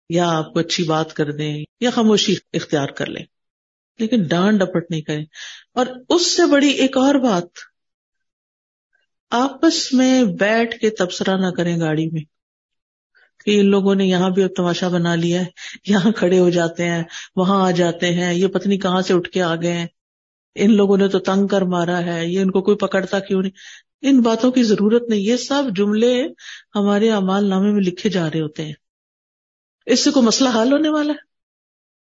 [0.09, 3.25] یا آپ کو اچھی بات کر دیں، یا خاموشی اختیار کر لیں۔
[3.99, 5.25] لیکن ڈانٹ ڈپٹ نہیں کریں۔
[5.75, 7.45] اور اس سے بڑی ایک اور بات،
[9.31, 12.23] آپس میں بیٹھ کے تبصرہ نہ کریں گاڑی میں
[13.45, 15.47] کہ ان لوگوں نے یہاں بھی اب تماشا بنا لیا ہے،
[15.87, 17.05] یہاں کھڑے ہو جاتے ہیں،
[17.37, 19.87] وہاں آ جاتے ہیں، یہ پتنی کہاں سے اٹھ کے آ گئے ہیں۔
[20.55, 23.53] ان لوگوں نے تو تنگ کر مارا ہے، یہ ان کو کوئی پکڑتا کیوں نہیں؟
[24.03, 26.27] ان باتوں کی ضرورت نہیں، یہ سب جملے
[26.75, 28.73] ہمارے امال نامے میں لکھے جا رہے ہوتے ہیں۔
[29.87, 31.19] اس سے کوئی مسئلہ حل ہونے والا ہے؟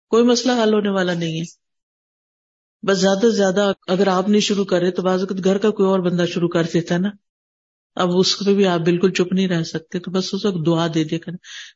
[0.09, 1.66] کوئی مسئلہ حل ہونے والا نہیں ہے۔
[2.83, 5.99] بس زیادہ سے زیادہ اگر آپ نہیں شروع کرے تو بعض گھر کا کوئی اور
[5.99, 7.09] بندہ شروع کر دیتا ہے نا۔
[7.95, 10.87] اب اس پہ بھی آپ بالکل چپ نہیں رہ سکتے، تو بس اس وقت دعا
[10.93, 11.31] دے دے کر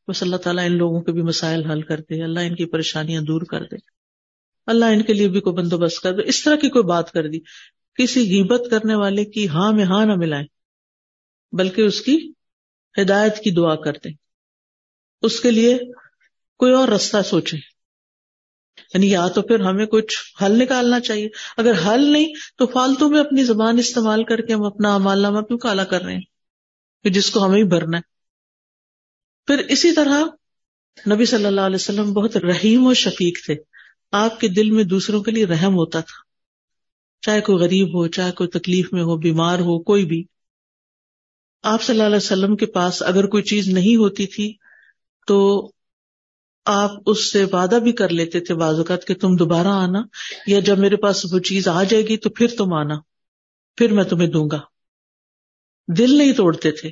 [0.07, 3.21] بس اللہ تعالیٰ ان لوگوں کے بھی مسائل حل کر دے، اللہ ان کی پریشانیاں
[3.21, 3.75] دور کر دے۔
[4.67, 7.27] اللہ ان کے لیے بھی کوئی بندوبست کر دے۔ اس طرح کی کوئی بات کر
[7.27, 7.39] دی۔
[7.95, 10.47] کسی غیبت کرنے والے کی ہاں میں ہاں نہ ملائیں،
[11.51, 12.31] بلکہ اس کی
[13.01, 14.13] ہدایت کی دعا کر دیں۔
[15.21, 15.77] اس کے لیے
[16.59, 17.57] کوئی اور رستہ سوچے
[18.93, 23.19] یعنی یا تو پھر ہمیں کچھ حل نکالنا چاہیے۔ اگر حل نہیں، تو فالتو میں
[23.19, 26.21] اپنی زبان استعمال کر کے ہم اپنا امال نامہ کیوں کالا کر رہے ہیں
[27.03, 28.01] کہ جس کو ہمیں بھرنا ہے۔
[29.47, 30.23] پھر اسی طرح
[31.13, 33.55] نبی صلی اللہ علیہ وسلم بہت رحیم و شفیق تھے۔
[34.11, 36.31] آپ کے دل میں دوسروں کے لیے رحم ہوتا تھا۔
[37.21, 40.23] چاہے کوئی غریب ہو، چاہے کوئی تکلیف میں ہو، بیمار ہو، کوئی بھی۔
[41.63, 44.53] آپ صلی اللہ علیہ وسلم کے پاس اگر کوئی چیز نہیں ہوتی تھی،
[45.27, 45.71] تو
[46.65, 50.01] آپ اس سے وعدہ بھی کر لیتے تھے بعض اوقات کہ تم دوبارہ آنا،
[50.47, 52.95] یا جب میرے پاس وہ چیز آ جائے گی تو پھر تم آنا،
[53.77, 54.59] پھر میں تمہیں دوں گا۔
[55.97, 56.91] دل نہیں توڑتے تھے۔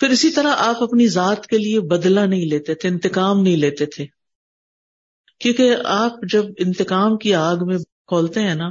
[0.00, 3.86] پھر اسی طرح آپ اپنی ذات کے لیے بدلہ نہیں لیتے تھے، انتقام نہیں لیتے
[3.86, 4.06] تھے۔
[5.40, 8.70] کیونکہ آپ جب انتقام کی آگ میں کھولتے ہیں نا،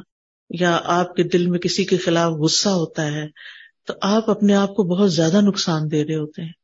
[0.49, 3.27] یا آپ کے دل میں کسی کے خلاف غصہ ہوتا ہے،
[3.88, 6.61] تو آپ اپنے آپ کو بہت زیادہ نقصان دے رہے ہوتے ہیں۔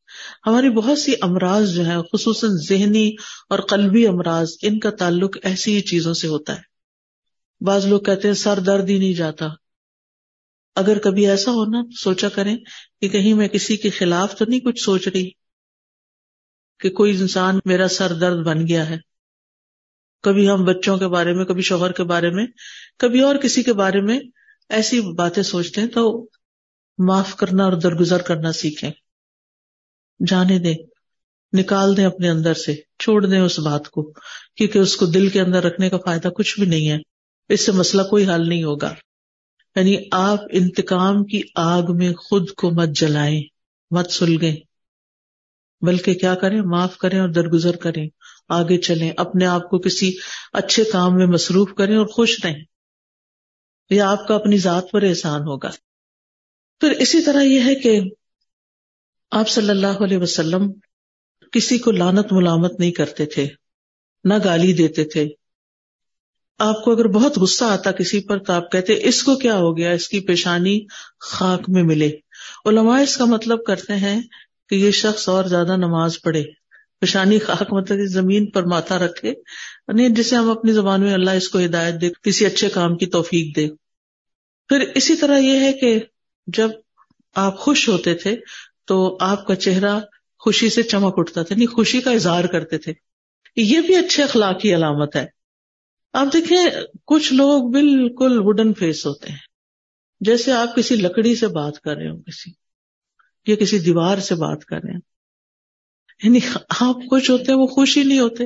[0.47, 3.09] ہماری بہت سی امراض جو ہے خصوصاً ذہنی
[3.49, 6.77] اور قلبی امراض، ان کا تعلق ایسی ہی چیزوں سے ہوتا ہے۔
[7.65, 9.47] بعض لوگ کہتے ہیں، سر درد ہی نہیں جاتا۔
[10.75, 12.57] اگر کبھی ایسا ہونا سوچا کریں
[13.01, 15.29] کہ کہیں میں کسی کے خلاف تو نہیں کچھ سوچ رہی
[16.79, 18.97] کہ کوئی انسان میرا سر درد بن گیا ہے۔
[20.23, 22.45] کبھی ہم بچوں کے بارے میں، کبھی شوہر کے بارے میں،
[22.99, 24.19] کبھی اور کسی کے بارے میں
[24.69, 26.27] ایسی باتیں سوچتے ہیں تو
[26.97, 28.91] معاف کرنا اور درگزر کرنا سیکھیں۔
[30.27, 30.75] جانے دیں،
[31.57, 34.13] نکال دیں اپنے اندر سے، چھوڑ دیں اس بات کو،
[34.55, 36.97] کیونکہ اس کو دل کے اندر رکھنے کا فائدہ کچھ بھی نہیں ہے۔
[37.49, 38.93] اس سے مسئلہ کوئی حل نہیں ہوگا۔
[39.75, 43.41] یعنی آپ انتقام کی آگ میں خود کو مت جلائیں،
[43.91, 44.55] مت سلگیں۔
[45.81, 48.09] بلکہ کیا کریں؟ معاف کریں اور درگزر کریں۔
[48.49, 50.13] آگے چلیں، اپنے آپ کو کسی
[50.53, 52.63] اچھے کام میں مصروف کریں اور خوش رہیں۔
[53.89, 55.69] یہ آپ کا اپنی ذات پر احسان ہوگا۔
[56.79, 58.01] پھر اسی طرح یہ ہے کہ
[59.31, 60.71] آپ صلی اللہ علیہ وسلم
[61.51, 63.47] کسی کو لانت ملامت نہیں کرتے تھے،
[64.23, 65.27] نہ گالی دیتے تھے۔
[66.59, 69.77] آپ کو اگر بہت غصہ آتا کسی پر تو آپ کہتے، اس کو کیا ہو
[69.77, 70.79] گیا؟ اس کی پیشانی
[71.19, 72.11] خاک میں ملے۔
[72.65, 74.21] علماء اس کا مطلب کرتے ہیں
[74.69, 76.43] کہ یہ شخص اور زیادہ نماز پڑھے۔
[76.99, 81.49] پیشانی خاک مطلب زمین پر ماتھا رکھے۔ یعنی جسے ہم اپنی زبان میں اللہ اس
[81.49, 83.69] کو ہدایت دے، کسی اچھے کام کی توفیق دے۔
[84.67, 85.99] پھر اسی طرح یہ ہے کہ
[86.47, 86.69] جب
[87.35, 88.35] آپ خوش ہوتے تھے
[88.87, 89.99] تو آپ کا چہرہ
[90.39, 92.93] خوشی سے چمک اٹھتا تھا نہیں خوشی کا اظہار کرتے تھے۔
[93.55, 95.25] یہ بھی اچھے اخلاق کی علامت ہے۔
[96.13, 96.65] آپ دیکھیں،
[97.05, 99.37] کچھ لوگ بالکل وڈن فیس ہوتے ہیں۔
[100.19, 102.51] جیسے آپ کسی لکڑی سے بات کر رہے ہو کسی،
[103.47, 104.99] یا کسی دیوار سے بات کر رہے ہیں
[106.23, 106.39] یعنی
[106.79, 108.43] آپ خوش ہوتے ہیں، وہ خوش ہی نہیں ہوتے۔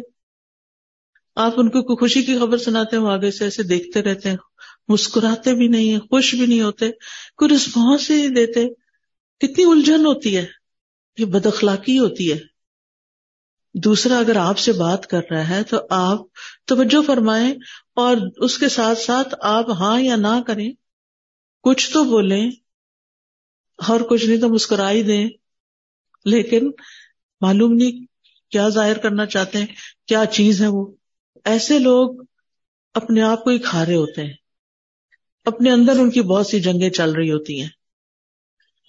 [1.36, 4.38] آپ ان کو خوشی کی خبر سناتے ہیں، وہ آگے سے ایسے دیکھتے رہتے ہیں۔
[4.88, 6.92] مسکراتے بھی نہیں ہیں، خوش بھی نہیں ہوتے۔
[7.38, 8.81] کوئی رسپانس ہی نہیں دیتے۔
[9.42, 10.46] کتنی الجھن ہوتی ہے
[11.18, 12.38] یہ بد اخلاقی ہوتی ہے
[13.74, 16.20] دوسرا اگر آپ سے بات کر رہا ہے تو آپ
[16.66, 17.54] توجہ فرمائیں
[17.96, 20.72] اور اس کے ساتھ ساتھ آپ ہاں یا نہ کریں
[21.64, 22.52] کچھ تو بولیں
[23.78, 25.30] اور کچھ نہیں تو مسکرائی دیں
[26.26, 26.72] لیکن
[27.42, 28.06] معلوم نہیں
[28.52, 29.66] کیا ظاہر کرنا چاہتے ہیں،
[30.08, 30.92] کیا چیز ہے وہ۔
[31.46, 32.24] ایسے لوگ
[32.94, 34.34] اپنے آپ کو ہی کھا رہے ہوتے ہیں۔
[35.46, 37.70] اپنے اندر ان کی بہت سی جنگیں چل رہی ہوتی ہیں۔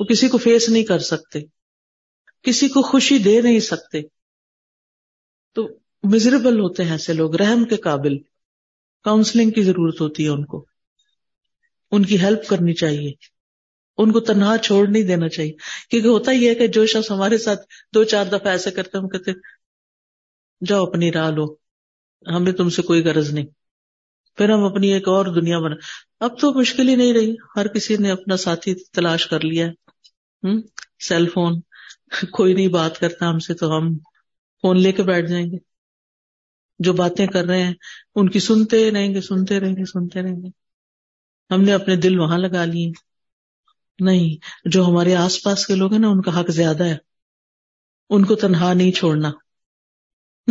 [0.03, 1.41] وہ کسی کو فیس نہیں کر سکتے،
[2.43, 4.03] کسی کو خوشی دے نہیں سکتے۔
[5.55, 5.69] تو
[6.03, 8.19] مزریبل ہوتے ہیں ایسے لوگ، رحم کے قابل۔
[9.05, 10.67] کاؤنسلنگ کی ضرورت ہوتی ہے ان کو۔
[11.91, 13.13] ان کی ہیلپ کرنی چاہیے۔
[13.99, 15.53] ان کو تنہا چھوڑ نہیں دینا چاہیے۔
[15.91, 17.61] کیونکہ ہوتا ہی ہے کہ جو شخص ہمارے ساتھ
[17.95, 19.31] دو چار دفعہ ایسے کرتے ہم کہتے
[20.67, 21.55] جاؤ اپنی راہ لو۔
[22.37, 23.47] ہمیں تم سے کوئی غرض نہیں۔
[24.37, 25.77] پھر ہم اپنی ایک اور دنیا بنا۔
[26.21, 29.82] اب تو مشکل ہی نہیں رہی۔ ہر کسی نے اپنا ساتھی تلاش کر لیا۔ ہے
[31.01, 31.61] سیل فون
[32.31, 33.99] کوئی نہیں بات کرتا ہم سے تو ہم
[34.63, 35.57] فون لے کے بیٹھ جائیں گے۔
[36.79, 37.75] جو باتیں کر رہے ہیں،
[38.15, 40.49] ان کی سنتے رہیں گے، سنتے رہیں گے، سنتے رہیں گے۔
[41.55, 42.93] ہم نے اپنے دل وہاں لگا لیے۔
[43.99, 44.37] نہیں،
[44.69, 46.97] جو ہمارے آس پاس کے لوگ ہیں نا، ان کا حق زیادہ ہے۔
[48.11, 49.31] ان کو تنہا نہیں چھوڑنا۔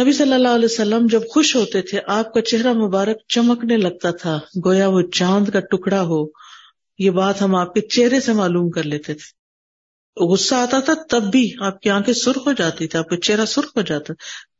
[0.01, 4.12] نبی صلی اللہ علیہ وسلم جب خوش ہوتے تھے، آپ کا چہرہ مبارک چمکنے لگتا
[4.12, 6.25] تھا، گویا وہ چاند کا ٹکڑا ہو،
[6.99, 9.40] یہ بات ہم آپ کے چہرے سے معلوم کر لیتے تھے۔
[10.19, 13.45] غصہ آتا تھا تب بھی آپ کی آنکھیں سرخ ہو جاتی تھی آپ کا چہرہ
[13.45, 14.13] سرخ ہو جاتا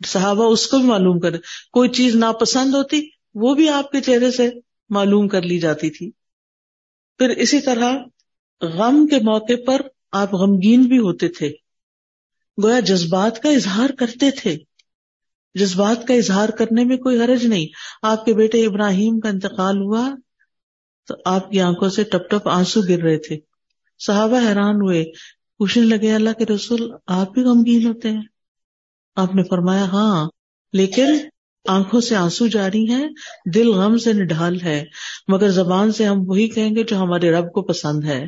[0.06, 1.38] صحابہ اس کو بھی معلوم کر
[1.72, 4.50] کوئی چیز ناپسند ہوتی، وہ بھی آپ کے چہرے سے
[4.90, 6.12] معلوم کر لی جاتی تھی۔
[7.18, 7.94] پھر اسی طرح
[8.62, 11.52] غم کے موقع پر آپ غمگین بھی ہوتے تھے۔
[12.64, 14.58] گویا جذبات کا اظہار کرتے تھے۔
[15.56, 17.66] جذبات کا اظہار کرنے میں کوئی حرج نہیں۔
[18.02, 20.10] آپ کے بیٹے ابراہیم کا انتقال ہوا
[21.08, 23.38] تو آپ کی آنکھوں سے ٹپ ٹپ آنسو گر رہے تھے۔
[24.00, 25.06] صحابہ حیران ہوئے۔
[25.62, 28.22] پوچھنے لگے، اللہ کے رسول، آپ بھی غمگین ہوتے ہیں۔
[29.16, 30.30] آپ نے فرمایا ہاں
[30.74, 31.06] لیکن
[31.68, 33.10] آنکھوں سے آنسو جاری ہیں،
[33.54, 34.84] دل غم سے نڈھال ہے،
[35.28, 38.24] مگر زبان سے ہم وہی کہیں گے جو ہمارے رب کو پسند ہے۔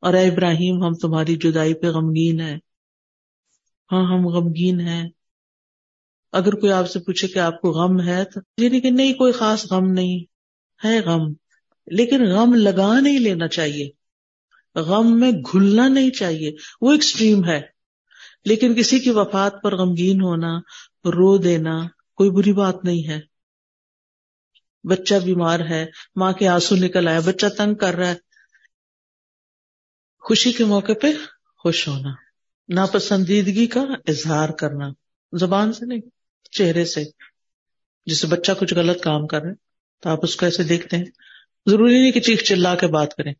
[0.00, 2.58] اور اے ابراہیم، ہم تمہاری جدائی پہ غمگین ہے
[3.92, 5.08] ہاں ہم غمگین ہیں۔
[6.32, 9.32] اگر کوئی آپ سے پوچھے کہ آپ کو غم ہے، تو یعنی کہ نہیں، کوئی
[9.32, 10.24] خاص غم نہیں۔
[10.86, 11.32] ہے غم،
[11.86, 13.99] لیکن غم لگا نہیں لینا چاہیے۔
[14.74, 17.60] غم میں گھلنا نہیں چاہیے۔ وہ ایکسٹریم ہے۔
[18.44, 20.58] لیکن کسی کی وفات پر غمگین ہونا،
[21.04, 23.20] رو دینا کوئی بری بات نہیں ہے۔
[24.84, 28.14] بچہ بیمار ہے، ماں کے آنسو نکل آیا بچہ تنگ کر رہا ہے۔
[30.18, 31.06] خوشی کے موقع پہ
[31.62, 32.08] خوش ہونا۔
[32.68, 34.88] ناپسندیدگی کا اظہار کرنا۔
[35.32, 36.00] زبان سے نہیں،
[36.50, 37.04] چہرے سے۔
[38.06, 39.54] جسے بچہ کچھ غلط کام کر رہے
[40.00, 41.04] تو آپ اس کو ایسے دیکھتے ہیں۔
[41.66, 43.34] ضروری نہیں کہ چیخ چلا کے بات کریں۔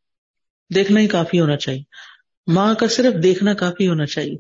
[0.75, 1.83] دیکھنا ہی کافی ہونا چاہیے۔
[2.47, 4.37] ماں کا صرف دیکھنا کافی ہونا چاہیے۔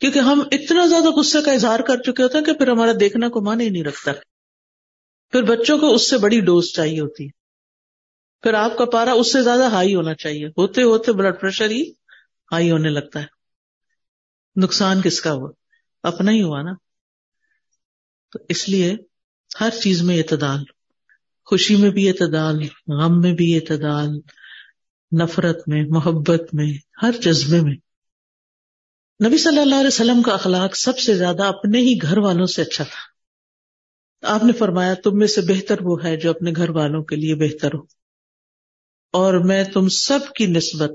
[0.00, 3.28] کیونکہ ہم اتنا زیادہ غصے کا اظہار کر چکے ہوتے ہیں کہ پھر ہمارا دیکھنا
[3.28, 4.12] کو مان ہی نہیں رکھتا۔
[5.30, 7.28] پھر بچوں کو اس سے بڑی ڈوز چاہیے ہوتی ہے۔
[8.42, 11.90] پھر آپ کا پارا اس سے زیادہ ہائی ہونا چاہیے۔ ہوتے ہوتے بلڈ پریشر ہی
[12.52, 13.26] ہائی ہونے لگتا ہے۔
[14.56, 15.50] نقصان کس کا ہوا؟
[16.02, 16.72] اپنا ہی ہوا نا۔
[18.32, 18.96] تو اس لیے
[19.60, 20.58] ہر چیز میں اعتدال،
[21.44, 24.08] خوشی میں بھی اعتدال، غم میں بھی اعتدال
[25.18, 27.74] نفرت میں، محبت میں، ہر جذبے میں۔
[29.26, 32.62] نبی صلی اللہ علیہ وسلم کا اخلاق سب سے زیادہ اپنے ہی گھر والوں سے
[32.62, 33.10] اچھا تھا۔
[34.34, 37.34] آپ نے فرمایا، تم میں سے بہتر وہ ہے جو اپنے گھر والوں کے لیے
[37.34, 37.82] بہتر ہو۔
[39.12, 40.90] اور میں تم سب کی نسبت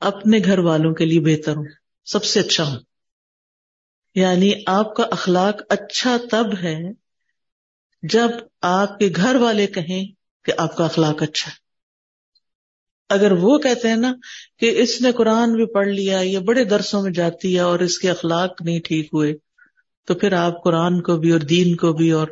[0.00, 1.66] اپنے گھر والوں کے لیے بہتر ہوں،
[2.04, 2.80] سب سے اچھا ہوں۔
[4.14, 6.78] یعنی آپ کا اخلاق اچھا تب ہے
[8.02, 8.28] جب
[8.60, 10.04] آپ کے گھر والے کہیں
[10.44, 11.59] کہ آپ کا اخلاق اچھا ہے۔
[13.10, 14.14] اگر وہ کہتے ہیں نا
[14.58, 17.98] کہ اس نے قرآن بھی پڑھ لیا یہ بڑے درسوں میں جاتی ہے اور اس
[17.98, 19.36] کے اخلاق نہیں ٹھیک ہوئے،
[20.06, 22.28] تو پھر آپ قرآن کو بھی اور دین کو بھی اور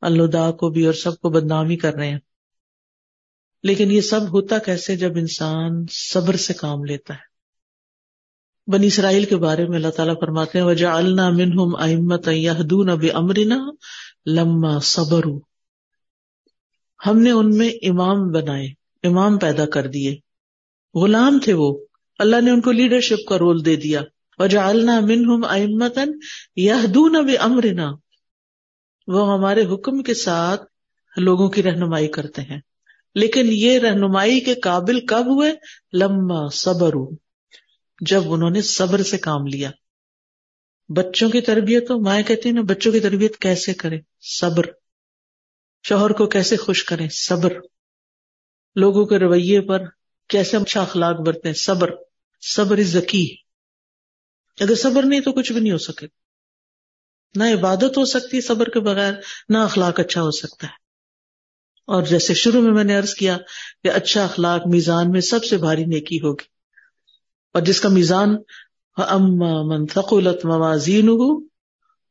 [0.00, 2.18] اللہ کو بھی اور سب کو بدنامی کر رہے ہیں۔
[3.62, 7.26] لیکن یہ سب ہوتا کیسے جب انسان صبر سے کام لیتا ہے؟
[8.70, 13.04] بنی اسرائیل کے بارے میں اللہ تعالیٰ فرماتے ہیں وجہ النا منہم امت یادون اب
[13.14, 13.70] امرنا
[14.26, 15.22] لما صبر
[17.06, 20.16] ہم نے ان میں امام بنائے۔ امام پیدا کر دیے۔
[20.94, 21.78] غلام تھے وہ۔
[22.18, 24.02] اللہ نے ان کو لیڈرشپ کا رول دے دیا۔
[24.38, 26.10] وجعلنا منہم امتن
[26.56, 27.92] یہدون بامرنا
[29.06, 30.62] وہ ہمارے حکم کے ساتھ
[31.16, 32.60] لوگوں کی رہنمائی کرتے ہیں۔
[33.14, 35.54] لیکن یہ رہنمائی کے قابل کب ہوئے؟
[35.92, 36.92] لمبا صبر
[38.00, 39.70] جب انہوں نے صبر سے کام لیا۔
[40.88, 44.66] بچوں کی تربیت تو مائیں کہتی نا، بچوں کی تربیت کیسے کرے صبر۔
[45.82, 47.52] شوہر کو کیسے خوش کریں؟ صبر۔
[48.76, 49.78] لوگوں کے رویے پر
[50.28, 51.90] کیسے اچھا اخلاق برتے ہیں صبر
[52.40, 53.36] صبر ذکی
[54.60, 56.06] اگر صبر نہیں تو کچھ بھی نہیں ہو سکے۔
[57.34, 59.12] نہ عبادت ہو سکتی صبر کے بغیر،
[59.48, 60.72] نہ اخلاق اچھا ہو سکتا ہے۔
[61.86, 63.38] اور جیسے شروع میں میں نے ارض کیا
[63.82, 66.44] کہ اچھا اخلاق میزان میں سب سے بھاری نیکی ہوگی۔
[67.54, 68.36] اور جس کا میزان
[68.98, 71.06] من ثقلت موازین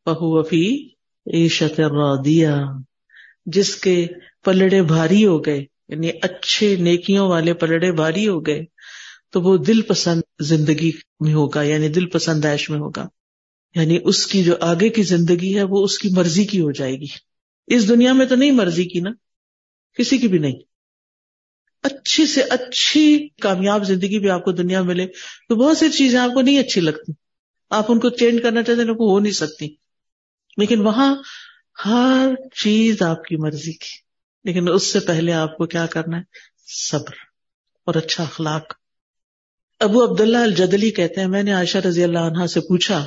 [0.05, 0.89] بہو وفی
[1.33, 1.81] عیشت
[2.25, 2.61] دیا
[3.45, 4.07] جس کے
[4.43, 8.61] پلڑے بھاری ہو گئے یعنی اچھے نیکیوں والے پلڑے بھاری ہو گئے،
[9.29, 13.07] تو وہ دل پسند زندگی میں ہوگا یعنی دل پسند عیش میں ہوگا۔
[13.75, 16.95] یعنی اس کی جو آگے کی زندگی ہے، وہ اس کی مرضی کی ہو جائے
[16.95, 17.05] گی۔
[17.67, 19.09] اس دنیا میں تو نہیں مرضی کی نا،
[19.97, 20.55] کسی کی بھی نہیں۔
[21.83, 25.07] اچھی سے اچھی کامیاب زندگی بھی آپ کو دنیا میں ملے،
[25.49, 27.11] تو بہت سی چیزیں آپ کو نہیں اچھی لگتی۔
[27.69, 29.75] آپ ان کو چینج کرنا چاہتے ہیں ہو نہیں سکتی۔
[30.57, 31.15] لیکن وہاں
[31.85, 32.27] ہر
[32.63, 34.04] چیز آپ کی مرضی کی۔
[34.45, 36.21] لیکن اس سے پہلے آپ کو کیا کرنا ہے؟
[36.67, 37.13] صبر
[37.85, 38.73] اور اچھا اخلاق۔
[39.79, 43.05] ابو عبداللہ الجدلی کہتے ہیں، میں نے عائشہ رضی اللہ عنہ سے پوچھا،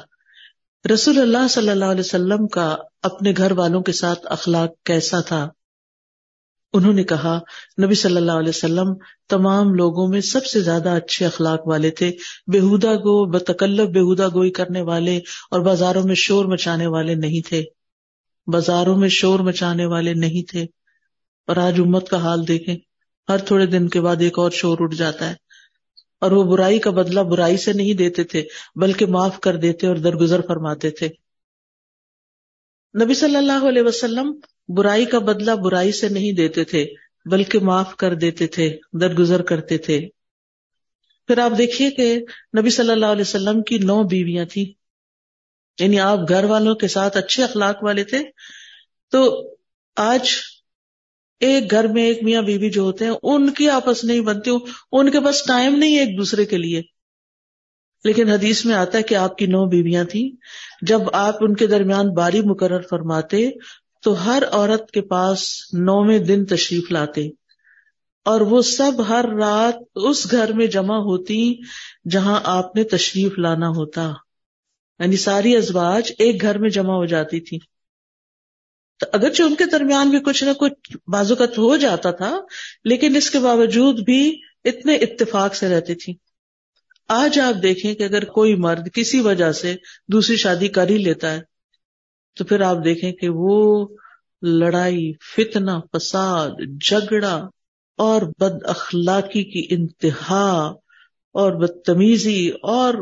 [0.95, 5.49] رسول اللہ صلی اللہ علیہ وسلم کا اپنے گھر والوں کے ساتھ اخلاق کیسا تھا؟
[6.73, 7.39] انہوں نے کہا،
[7.85, 8.95] نبی صلی اللہ علیہ وسلم
[9.29, 12.13] تمام لوگوں میں سب سے زیادہ اچھے اخلاق والے تھے۔
[12.47, 15.17] بےحدا گو بتکلب بےحدا گوئی کرنے والے
[15.51, 17.65] اور بازاروں میں شور مچانے والے نہیں تھے۔
[18.47, 20.67] بازاروں میں شور مچانے والے نہیں تھے۔
[21.49, 22.77] اور آج امت کا حال دیکھیں،
[23.29, 25.35] ہر تھوڑے دن کے بعد ایک اور شور اٹھ جاتا ہے۔
[26.21, 29.97] اور وہ برائی کا بدلہ برائی سے نہیں دیتے تھے، بلکہ معاف کر دیتے اور
[29.97, 31.09] درگزر فرماتے تھے۔
[33.05, 36.87] نبی صلی اللہ علیہ وسلم برائی کا بدلہ برائی سے نہیں دیتے تھے،
[37.25, 40.09] بلکہ معاف کر دیتے تھے، درگزر کرتے تھے۔
[41.27, 42.21] پھر آپ دیکھیے کہ
[42.59, 44.65] نبی صلی اللہ علیہ وسلم کی نو بیویاں تھیں۔
[45.83, 48.23] یعنی آپ گھر والوں کے ساتھ اچھے اخلاق والے تھے۔
[49.11, 49.51] تو
[49.97, 50.31] آج
[51.41, 54.51] ایک گھر میں ایک میاں بیوی جو ہوتے ہیں، ان کی آپس نہیں بنتی،
[54.93, 56.83] ان کے پاس ٹائم نہیں ایک دوسرے کے لیے۔
[58.05, 60.37] لیکن حدیث میں آتا ہے کہ آپ کی نو بیویاں تھیں۔
[60.83, 63.51] جب آپ ان کے درمیان باری مقرر فرماتے،
[64.03, 67.29] تو ہر عورت کے پاس نویں دن تشریف لاتے۔
[68.25, 71.55] اور وہ سب ہر رات اس گھر میں جمع ہوتی
[72.11, 74.13] جہاں آپ نے تشریف لانا ہوتا۔
[74.99, 77.59] یعنی ساری ازواج ایک گھر میں جمع ہو جاتی تھی
[79.01, 82.37] تو اگرچہ ان کے درمیان بھی کچھ نہ کچھ بازوقت ہو جاتا تھا،
[82.85, 84.23] لیکن اس کے باوجود بھی
[84.65, 86.15] اتنے اتفاق سے رہتی تھی
[87.09, 89.75] آج آپ دیکھیں کہ اگر کوئی مرد کسی وجہ سے
[90.09, 91.41] دوسری شادی کر ہی لیتا ہے،
[92.37, 93.87] تو پھر آپ دیکھیں کہ وہ
[94.43, 97.37] لڑائی، فتنہ، فساد، جھگڑا
[97.99, 100.51] اور بد اخلاقی کی انتہا
[101.35, 102.95] اور بدتمیزی اور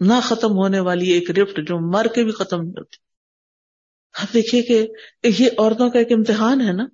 [0.00, 3.11] نہ ختم ہونے والی ایک رفٹ جو مر کے بھی ختم نہیں ہوتی
[4.12, 4.86] آپ دیکھیے کہ
[5.24, 6.84] یہ عورتوں کا ایک امتحان ہے نا۔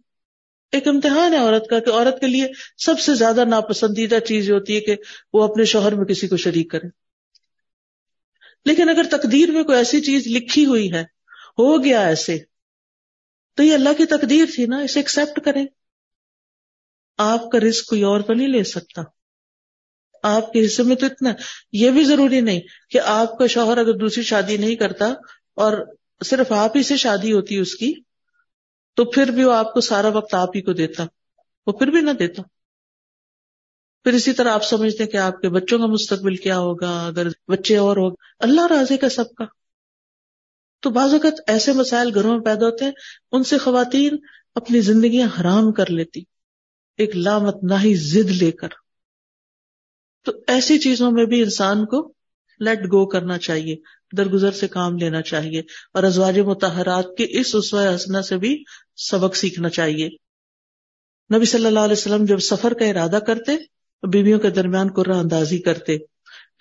[0.73, 4.75] ایک امتحان ہے عورت کا کہ عورت کے لیے سب سے زیادہ ناپسندیدہ چیز ہوتی
[4.75, 4.97] ہے کہ
[5.33, 6.89] وہ اپنے شوہر میں کسی کو شریک کرے۔
[8.65, 11.03] لیکن اگر تقدیر میں کوئی ایسی چیز لکھی ہوئی ہے،
[11.59, 12.39] ہو گیا ایسے،
[13.55, 15.67] تو یہ اللہ کی تقدیر تھی نا، اسے ایکسپٹ کریں۔
[17.17, 19.03] آپ کا رسک کوئی اور تو نہیں لے سکتا۔
[20.23, 21.33] آپ کے حصے میں تو اتنا،
[21.73, 25.15] یہ بھی ضروری نہیں کہ آپ کا شوہر اگر دوسری شادی نہیں کرتا
[25.55, 27.95] اور صرف آپ ہی سے شادی ہوتی اس کی،
[28.95, 31.05] تو پھر بھی وہ آپ کو سارا وقت آپ ہی کو دیتا،
[31.67, 32.43] وہ پھر بھی نہ دیتا۔
[34.05, 37.27] پھر اسی طرح آپ سمجھتے ہیں کہ آپ کے بچوں کا مستقبل کیا ہوگا، اگر
[37.49, 39.45] بچے اور ہوگا اللہ راضی کا سب کا۔
[40.81, 42.93] تو بعض اوقات ایسے مسائل گھروں میں پیدا ہوتے ہیں،
[43.33, 44.17] ان سے خواتین
[44.55, 46.23] اپنی زندگیاں حرام کر لیتی،
[46.97, 48.69] ایک لامت نہ ہی زد لے کر۔
[50.25, 52.13] تو ایسی چیزوں میں بھی انسان کو
[52.61, 53.77] لیٹ گو کرنا چاہیے۔
[54.17, 55.61] درگزر سے کام لینا چاہیے
[55.95, 58.65] اور ازواج متحرات کے اس حسنا سے بھی
[58.97, 60.09] سبق سیکھنا چاہیے۔
[61.35, 63.57] نبی صلی اللہ علیہ وسلم جب سفر کا ارادہ کرتے،
[64.03, 65.97] بیویوں کے درمیان قرہ اندازی کرتے۔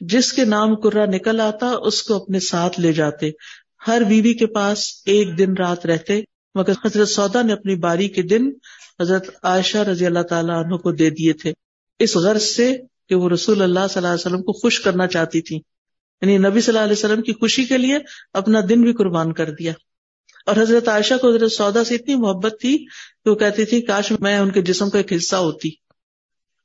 [0.01, 3.31] جس کے نام قرہ نکل آتا، اس کو اپنے ساتھ لے جاتے۔
[3.87, 6.21] ہر بیوی کے پاس ایک دن رات رہتے،
[6.55, 8.49] مگر حضرت سودا نے اپنی باری کے دن
[8.99, 11.53] حضرت عائشہ رضی اللہ تعالیٰ عنہ کو دے دیے تھے۔
[11.99, 12.77] اس غرض سے
[13.09, 15.59] کہ وہ رسول اللہ صلی اللہ علیہ وسلم کو خوش کرنا چاہتی تھی
[16.21, 17.97] یعنی نبی صلی اللہ علیہ وسلم کی خوشی کے لیے
[18.33, 19.73] اپنا دن بھی قربان کر دیا۔
[20.45, 22.77] اور حضرت عائشہ کو حضرت سودا سے اتنی محبت تھی
[23.25, 25.69] کہ وہ کہتی تھی کاش میں ان کے جسم کا ایک حصہ ہوتی۔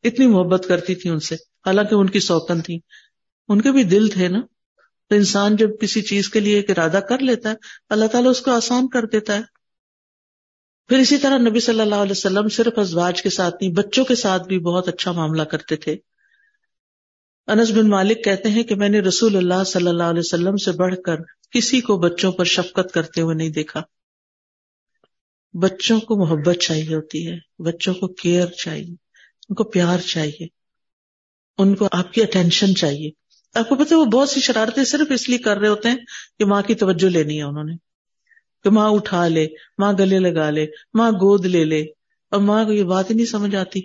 [0.03, 2.79] اتنی محبت کرتی تھی ان سے۔ حالانکہ ان کی سوکن تھی۔
[3.49, 4.41] ان کے بھی دل تھے نا۔
[5.09, 7.55] تو انسان جب کسی چیز کے لیے ایک ارادہ کر لیتا ہے،
[7.89, 9.41] اللہ تعالیٰ اس کو آسان کر دیتا ہے۔
[10.89, 14.15] پھر اسی طرح نبی صلی اللہ علیہ وسلم صرف ازواج کے ساتھ نہیں، بچوں کے
[14.15, 15.97] ساتھ بھی بہت اچھا معاملہ کرتے تھے۔
[17.47, 20.73] انس بن مالک کہتے ہیں کہ میں نے رسول اللہ صلی اللہ علیہ وسلم سے
[20.73, 21.17] بڑھ کر
[21.51, 23.83] کسی کو بچوں پر شفقت کرتے ہوئے نہیں دیکھا۔
[25.53, 28.95] بچوں کو محبت چاہیے ہوتی ہے، بچوں کو کیئر چاہیے،
[29.49, 30.47] ان کو پیار چاہیے،
[31.59, 33.11] ان کو آپ کی اٹینشن چاہیے۔
[33.55, 35.97] آپ کو پتا وہ بہت سی شرارتیں صرف اس لیے کر رہے ہوتے ہیں
[36.39, 37.75] کہ ماں کی توجہ لینی ہے انہوں نے۔
[38.65, 41.81] کہ ماں اٹھا لے، ماں گلے لگا لے، ماں گود لے لے،
[42.31, 43.81] اور ماں کو یہ بات ہی نہیں سمجھ آتی۔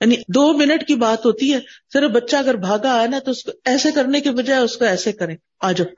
[0.00, 1.58] یعنی دو منٹ کی بات ہوتی ہے،
[1.92, 4.84] صرف بچہ اگر بھاگا آئے نا تو اس کو ایسے کرنے کے بجائے اس کو
[4.84, 5.92] ایسے کریں۔ آ جاؤ۔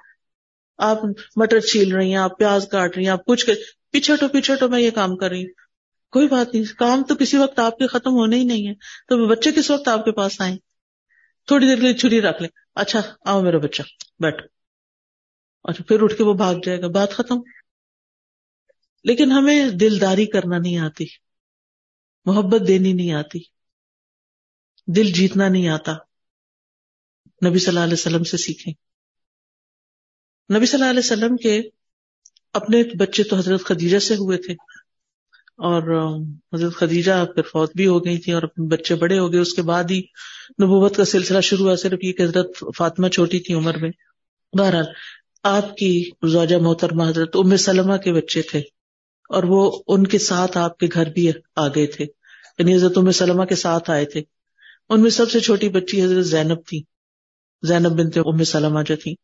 [0.78, 0.98] آپ
[1.36, 3.50] مٹر چھیل رہی ہیں، آپ پیاز کاٹ رہی ہیں، آپ کچھ
[3.90, 5.52] پیچھے ٹو پیچھے ٹو میں یہ کام کر رہی ہوں۔
[6.10, 8.74] کوئی بات نہیں، کام تو کسی وقت آپ کے ختم ہونے ہی نہیں ہے۔
[9.08, 10.56] تو بچے کس وقت آپ کے پاس آئیں؟
[11.46, 13.82] تھوڑی دیر کے لیے چھری رکھ لیں۔ اچھا آؤ میرا بچہ
[14.18, 14.42] بیٹھ
[15.64, 17.36] اچھا پھر اٹھ کے وہ بھاگ جائے گا۔ بات ختم۔
[19.04, 21.04] لیکن ہمیں دلداری کرنا نہیں آتی۔
[22.24, 23.51] محبت دینی نہیں آتی۔
[24.86, 25.92] دل جیتنا نہیں آتا۔
[27.46, 28.74] نبی صلی اللہ علیہ وسلم سے سیکھیں۔
[30.56, 31.62] نبی صلی اللہ علیہ وسلم کے
[32.52, 34.52] اپنے بچے تو حضرت خدیجہ سے ہوئے تھے۔
[35.52, 36.12] اور
[36.52, 39.54] حضرت خدیجہ پھر فوت بھی ہو گئی تھی اور اپنے بچے بڑے ہو گئے۔ اس
[39.54, 40.00] کے بعد ہی
[40.62, 43.90] نبوت کا سلسلہ شروع ہوا۔ صرف یہ کہ حضرت فاطمہ چھوٹی تھی عمر میں۔
[44.58, 44.84] بہرحال،
[45.42, 48.58] آپ کی زوجہ محترمہ حضرت ام سلمہ کے بچے تھے۔
[49.28, 52.04] اور وہ ان کے ساتھ آپ کے گھر بھی آ گئے تھے۔
[52.58, 54.22] یعنی حضرت ام سلمہ کے ساتھ آئے تھے۔
[54.88, 56.82] ان میں سب سے چھوٹی بچی حضرت زینب تھی۔
[57.62, 59.14] زینب بنتے ام سلمہ جو تھی۔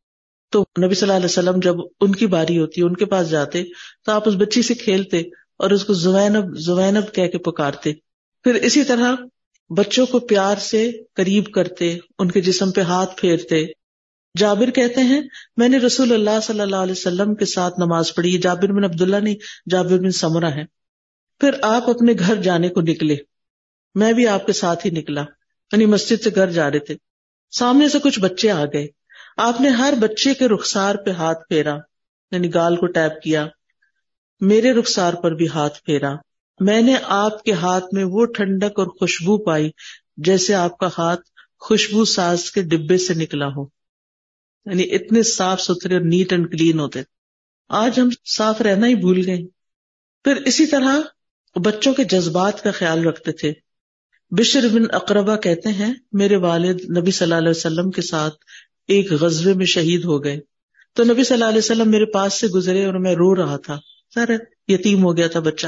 [0.51, 3.65] تو نبی صلی اللہ علیہ وسلم جب ان کی باری ہوتی، ان کے پاس جاتے،
[4.05, 5.19] تو آپ اس بچی سے کھیلتے
[5.57, 7.93] اور اس کو زوینب زوینب کہہ کے پکارتے۔
[8.45, 9.15] پھر اسی طرح
[9.71, 13.67] بچوں کو پیار سے قریب کرتے، ان کے جسم پہ ہاتھ پھیرتے۔
[14.39, 15.21] جابر کہتے ہیں،
[15.57, 19.17] میں نے رسول اللہ صلی اللہ علیہ وسلم کے ساتھ نماز پڑھی جابر بن عبداللہ
[19.17, 19.35] نہیں،
[19.71, 20.65] جابر بن سمرہ ہے
[21.41, 23.17] پھر آپ اپنے گھر جانے کو نکلے۔
[23.95, 25.25] میں بھی آپ کے ساتھ ہی نکلا۔
[25.73, 26.95] یعنی مسجد سے گھر جا رہے تھے۔
[27.51, 28.87] سامنے سے کچھ بچے آ گئے۔
[29.37, 31.77] آپ نے ہر بچے کے رخسار پہ ہاتھ پھیرا
[32.31, 33.47] یعنی گال کو ٹیپ کیا،
[34.41, 36.15] میرے رخسار پر بھی ہاتھ پھیرا۔
[36.61, 39.71] میں نے آپ کے ہاتھ میں وہ ٹھنڈک اور خوشبو پائی
[40.17, 41.21] جیسے آپ کا ہاتھ
[41.59, 43.63] خوشبو ساز کے ڈبے سے نکلا ہو۔
[44.67, 47.03] یعنی اتنے صاف ستھرے اور نیٹ اینڈ کلین ہوتے۔
[47.69, 49.39] آج ہم صاف رہنا ہی بھول گئے۔
[50.25, 51.01] پھر اسی طرح
[51.57, 53.53] بچوں کے جذبات کا خیال رکھتے تھے۔
[54.31, 58.35] بشر بن اقربا کہتے ہیں، میرے والد نبی صلی اللہ علیہ وسلم کے ساتھ
[58.89, 60.41] ایک غزبے میں شہید ہو گئے۔
[60.95, 63.79] تو نبی صلی اللہ علیہ وسلم میرے پاس سے گزرے اور میں رو رہا تھا۔
[64.15, 64.25] سر
[64.69, 65.67] یتیم ہو گیا تھا بچہ۔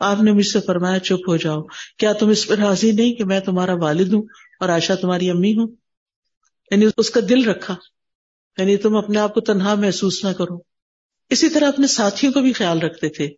[0.00, 1.62] آپ نے مجھ سے فرمایا، چپ ہو جاؤ۔
[1.98, 4.22] کیا تم اس پر راضی نہیں کہ میں تمہارا والد ہوں
[4.60, 5.68] اور آشا تمہاری امی ہوں؟
[6.70, 7.74] یعنی اس کا دل رکھا۔
[8.58, 10.58] یعنی تم اپنے آپ کو تنہا محسوس نہ کرو۔
[11.30, 13.28] اسی طرح اپنے ساتھیوں کو بھی خیال رکھتے تھے۔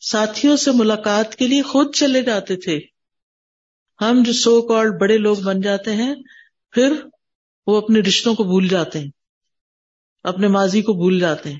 [0.00, 2.80] ساتھیوں سے ملاقات کے لیے خود چلے جاتے تھے۔
[4.00, 6.14] ہم جو سو کال بڑے لوگ بن جاتے ہیں،
[6.70, 6.92] پھر
[7.66, 9.10] وہ اپنے رشتوں کو بھول جاتے ہیں۔
[10.22, 11.58] اپنے ماضی کو بھول جاتے ہیں۔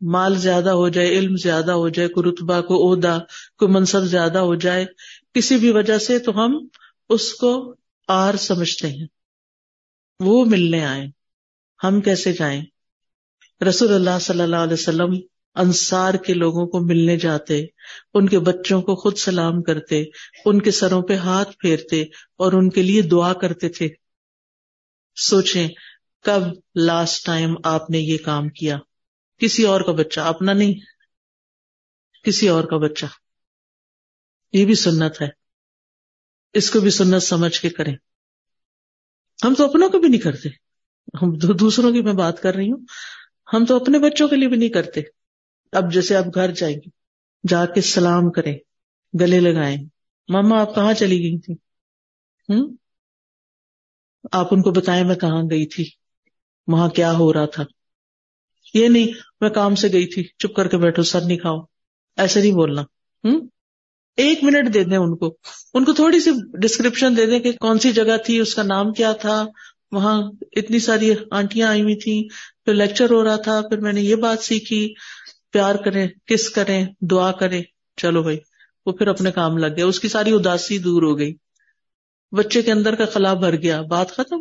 [0.00, 3.18] مال زیادہ ہو جائے، علم زیادہ ہو جائے، کوئی رتبہ کو عہدہ،
[3.58, 4.86] کوئی منصب زیادہ ہو جائے،
[5.34, 6.66] کسی بھی وجہ سے تو ہم
[7.08, 7.74] اس کو
[8.08, 9.06] آر سمجھتے ہیں۔
[10.20, 11.06] وہ ملنے آئے۔
[11.84, 12.62] ہم کیسے جائیں؟
[13.64, 15.20] رسول اللہ صلی اللہ علیہ وسلم
[15.54, 17.64] انصار کے لوگوں کو ملنے جاتے،
[18.14, 20.04] ان کے بچوں کو خود سلام کرتے،
[20.44, 22.02] ان کے سروں پہ ہاتھ پھیرتے
[22.36, 23.88] اور ان کے لیے دعا کرتے تھے۔
[25.16, 25.68] سوچیں،
[26.22, 26.42] کب
[26.76, 28.78] لاسٹ ٹائم آپ نے یہ کام کیا؟
[29.38, 30.74] کسی اور کا بچہ، اپنا نہیں،
[32.24, 33.06] کسی اور کا بچہ۔
[34.52, 35.28] یہ بھی سنت ہے۔
[36.52, 37.96] اس کو بھی سنت سمجھ کے کریں۔
[39.44, 40.48] ہم تو اپنوں کو بھی نہیں کرتے۔
[41.22, 42.84] ہم دوسروں کی میں بات کر رہی ہوں۔
[43.52, 45.21] ہم تو اپنے بچوں کے لیے بھی نہیں کرتے۔
[45.72, 46.88] اب جیسے آپ گھر جائیں گے،
[47.48, 48.58] جا کے سلام کریں،
[49.20, 49.76] گلے لگائیں۔
[50.28, 51.54] ماما، آپ کہاں چلی گئی تھی
[52.48, 52.76] ہوں
[54.32, 55.84] آپ ان کو بتائیں میں کہاں گئی تھی۔
[56.66, 57.64] وہاں کیا ہو رہا تھا؟
[58.74, 59.06] یہ نہیں،
[59.40, 61.60] میں کام سے گئی تھی۔ چپ کر کے بیٹھو، سر نہیں کھاؤ۔
[62.16, 62.82] ایسے نہیں بولنا۔
[63.24, 63.46] ہوں
[64.16, 65.36] ایک منٹ دے دیں ان کو۔
[65.74, 68.92] ان کو تھوڑی سی ڈسکرپشن دے دیں کہ کون سی جگہ تھی، اس کا نام
[68.92, 69.46] کیا تھا۔
[69.92, 72.28] وہاں اتنی ساری آنٹیاں آئی ہوئی تھی
[72.64, 74.94] پھر لیکچر ہو رہا تھا، پھر میں نے یہ بات سیکھی۔
[75.52, 77.62] پیار کریں، کس کریں، دعا کریں،
[77.96, 78.38] چلو بھائی،
[78.86, 81.34] وہ پھر اپنے کام لگ گیا اس کی ساری اداسی دور ہو گئی۔
[82.32, 84.40] بچے کے اندر کا خلا بھر گیا، بات ختم۔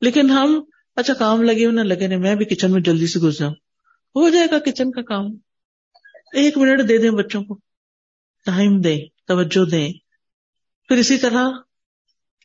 [0.00, 0.64] لیکن ہم
[0.96, 3.54] اچھا کام لگے نہ لگے نہیں، میں بھی کچن میں جلدی سے گھس جاؤں۔
[4.16, 5.26] ہو جائے گا کچن کا کام۔
[6.32, 7.58] ایک منٹ دے دیں بچوں کو۔
[8.46, 9.92] ٹائم دیں، توجہ دیں۔
[10.88, 11.48] پھر اسی طرح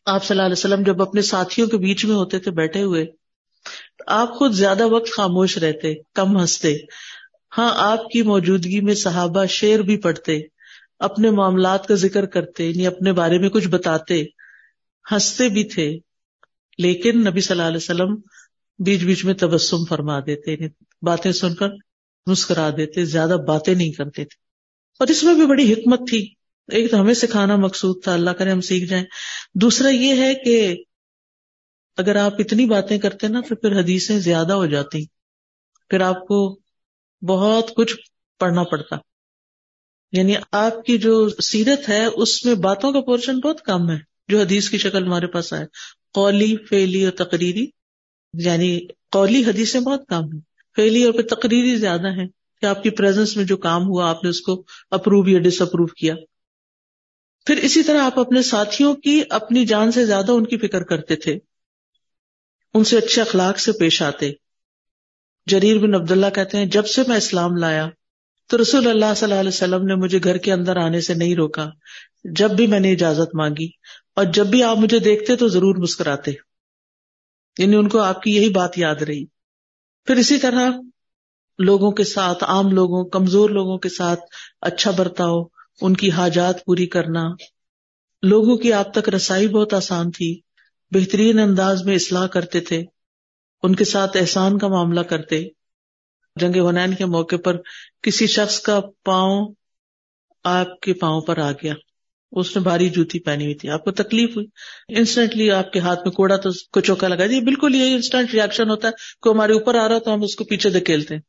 [0.06, 3.06] آپ صلی اللہ علیہ وسلم جب اپنے ساتھیوں کے بیچ میں ہوتے تھے، بیٹھے ہوئے
[4.08, 6.78] آپ خود زیادہ وقت خاموش رہتے، کم ہنستے۔
[7.58, 10.40] ہاں آپ کی موجودگی میں صحابہ شیر بھی پڑھتے،
[11.00, 14.24] اپنے معاملات کا ذکر کرتے یعنی اپنے بارے میں کچھ بتاتے،
[15.12, 15.98] ہنستے بھی تھے،
[16.78, 18.16] لیکن نبی صلی اللہ علیہ وسلم
[18.80, 20.68] بیچ بیچ میں تبسم فرما دیتے یعنی
[21.02, 21.68] باتیں سن کر
[22.26, 24.44] مسکرا دیتے، زیادہ باتیں نہیں کرتے تھے۔
[25.00, 26.34] اور اس میں بھی بڑی حکمت تھی۔
[26.68, 29.06] ایک تو ہمیں سکھانا مقصود تھا، اللہ کرے ہم سیکھ جائیں۔
[29.56, 30.84] دوسرا یہ ہے کہ
[31.98, 35.06] اگر آپ اتنی باتیں کرتے نا، تو پھر حدیثیں زیادہ ہو جاتی۔
[35.90, 36.60] پھر آپ کو
[37.22, 37.96] بہت کچھ
[38.40, 38.96] پڑھنا پڑتا۔
[40.12, 43.98] یعنی آپ کی جو سیرت ہے، اس میں باتوں کا پورشن بہت کم ہے،
[44.28, 45.66] جو حدیث کی شکل ہمارے پاس آئے۔
[46.14, 47.68] قولی فیلی اور تقریری
[48.34, 50.42] یعنی قولی حدیثیں بہت کم ہیں۔
[50.76, 52.28] فیلی اور پھر تقریری زیادہ ہیں
[52.62, 55.62] کہ آپ کی پریزنس میں جو کام ہوا، آپ نے اس کو اپروو یا ڈس
[55.62, 56.16] اپروو کیا۔
[57.46, 61.16] پھر اسی طرح آپ اپنے ساتھیوں کی اپنی جان سے زیادہ ان کی فکر کرتے
[61.16, 61.38] تھے۔
[62.74, 64.32] ان سے اچھے اخلاق سے پیش آتے۔
[65.50, 67.90] جریر بن عبداللہ کہتے ہیں، جب سے میں اسلام لایا
[68.48, 71.36] تو رسول اللہ صلی اللہ علیہ وسلم نے مجھے گھر کے اندر آنے سے نہیں
[71.36, 71.70] روکا۔
[72.24, 73.68] جب بھی میں نے اجازت مانگی
[74.16, 76.32] اور جب بھی آپ مجھے دیکھتے تو ضرور مسکراتے۔
[77.60, 79.26] یعنی ان کو آپ کی یہی بات یاد رہی۔
[80.06, 80.70] پھر اسی طرح
[81.60, 84.20] لوگوں کے ساتھ، عام لوگوں، کمزور لوگوں کے ساتھ
[84.62, 85.44] اچھا برتاؤ،
[85.82, 87.24] ان کی حاجات پوری کرنا۔
[88.22, 90.40] لوگوں کی آپ تک رسائی بہت آسان تھی۔
[90.92, 92.84] بہترین انداز میں اصلاح کرتے تھے۔
[93.64, 95.44] ان کے ساتھ احسان کا معاملہ کرتے،
[96.36, 97.58] جنگ ونین کے موقع پر
[98.02, 99.54] کسی شخص کا پاؤں
[100.44, 101.74] آپ کے پاؤں پر آ گیا۔
[102.32, 104.48] اس نے بھاری جوتی پہنی ہوئی تھی۔ آپ کو تکلیف ہوئی۔
[104.90, 108.70] انسٹنٹلی آپ کے ہاتھ میں کوڑا تو کو چوکا لگا۔ دیا بالکل یہی انسٹنٹ ریئیکشن
[108.70, 111.22] ہوتا ہے۔ کوئی ہمارے اوپر آ رہا تو ہم اس کو پیچھے دھکیلتے۔ ہیں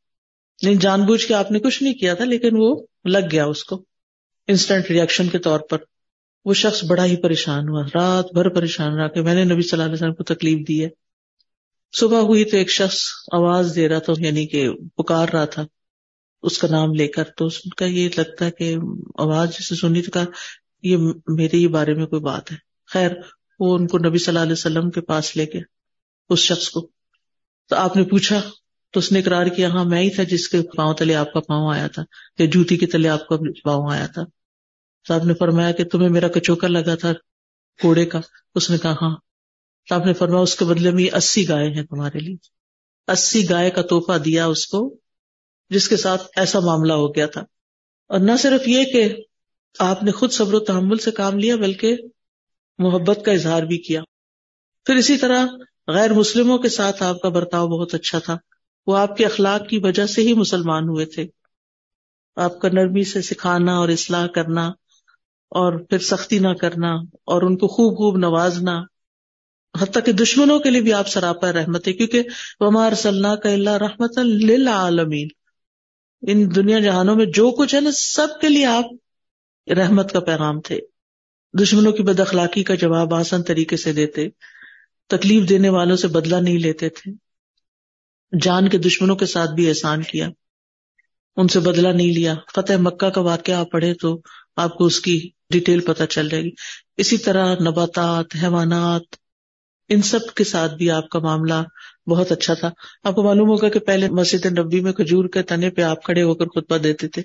[0.63, 3.63] نہیں، جان بوجھ کے آپ نے کچھ نہیں کیا تھا، لیکن وہ لگ گیا اس
[3.63, 3.83] کو۔
[4.47, 5.77] انسٹنٹ ریئیکشن کے طور پر
[6.45, 9.69] وہ شخص بڑا ہی پریشان ہوا۔ رات بھر پریشان رہا کہ میں نے نبی صلی
[9.71, 11.00] اللہ علیہ وسلم کو تکلیف دی ہے۔
[11.97, 12.97] صبح ہوئی تو ایک شخص
[13.31, 15.65] آواز دے رہا تھا یعنی کہ پکار رہا تھا،
[16.43, 18.75] اس کا نام لے کر، تو اس کا یہ لگتا ہے کہ
[19.17, 20.25] آواز جسے سنی تو کہا،
[20.83, 23.11] یہ میرے ہی بارے میں کوئی بات ہے۔ خیر،
[23.59, 25.61] وہ ان کو نبی صلی اللہ علیہ وسلم کے پاس لے گیا،
[26.29, 26.89] اس شخص کو۔
[27.69, 28.41] تو آپ نے پوچھا،
[28.91, 31.39] تو اس نے اقرار کیا ہاں میں ہی تھا جس کے پاؤں تلے آپ کا
[31.39, 32.03] پاؤں آیا تھا،
[32.39, 34.23] یا جوتی کے تلے آپ کا پاؤں آیا تھا۔
[35.07, 37.13] تو آپ نے فرمایا کہ تمہیں میرا کچوکر لگا تھا
[37.81, 38.19] کوڑے کا۔
[38.55, 39.15] اس نے کہا ہاں۔
[39.89, 42.35] تو آپ نے فرمایا اس کے بدلے میں یہ اسی گائے ہیں تمہارے لیے۔
[43.11, 44.95] اسی گائے کا توحفہ دیا اس کو،
[45.69, 47.41] جس کے ساتھ ایسا معاملہ ہو گیا تھا۔
[48.07, 49.13] اور نہ صرف یہ کہ
[49.79, 51.97] آپ نے خود صبر و تحمل سے کام لیا، بلکہ
[52.77, 54.01] محبت کا اظہار بھی کیا۔
[54.85, 55.45] پھر اسی طرح
[55.87, 58.37] غیر مسلموں کے ساتھ آپ کا برتاؤ بہت اچھا تھا۔
[58.87, 61.27] وہ آپ کے اخلاق کی وجہ سے ہی مسلمان ہوئے تھے۔
[62.35, 64.67] آپ کا نرمی سے سکھانا اور اصلاح کرنا
[65.49, 66.93] اور پھر سختی نہ کرنا
[67.25, 68.90] اور ان کو خوب خوب نوازنا۔
[69.79, 72.23] حتیٰ کہ دشمنوں کے لیے بھی آپ سراپا رحمت ہے، کیونکہ
[72.59, 75.27] ومار صلاح کا اللہ رحمت للعالمین
[76.27, 78.85] ان دنیا جہانوں میں جو کچھ ہے نا، سب کے لیے آپ
[79.75, 80.79] رحمت کا پیغام تھے۔
[81.61, 84.27] دشمنوں کی بد اخلاقی کا جواب آسان طریقے سے دیتے،
[85.07, 87.11] تکلیف دینے والوں سے بدلہ نہیں لیتے تھے۔
[88.41, 90.29] جان کے دشمنوں کے ساتھ بھی احسان کیا۔
[91.35, 94.21] ان سے بدلہ نہیں لیا۔ فتح مکہ کا واقعہ آپ پڑھے تو
[94.55, 96.49] آپ کو اس کی ڈیٹیل پتہ چل جائے گی۔
[96.97, 99.15] اسی طرح نباتات، حیوانات
[99.93, 101.53] ان سب کے ساتھ بھی آپ کا معاملہ
[102.07, 102.71] بہت اچھا تھا۔
[103.03, 106.21] آپ کو معلوم ہوگا کہ پہلے مسجد نبی میں کھجور کے تنے پہ آپ کھڑے
[106.21, 107.21] ہو کر خطبہ دیتے تھے۔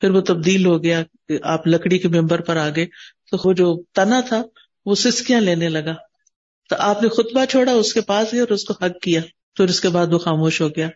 [0.00, 2.86] پھر وہ تبدیل ہو گیا کہ آپ لکڑی کے ممبر پر آگے۔
[3.30, 4.42] تو وہ جو تنا تھا،
[4.86, 5.94] وہ سسکیاں لینے لگا۔
[6.68, 9.20] تو آپ نے خطبہ چھوڑا، اس کے پاس گیا اور اس کو حق کیا۔
[9.56, 10.88] پھر اس کے بعد وہ خاموش ہو گیا۔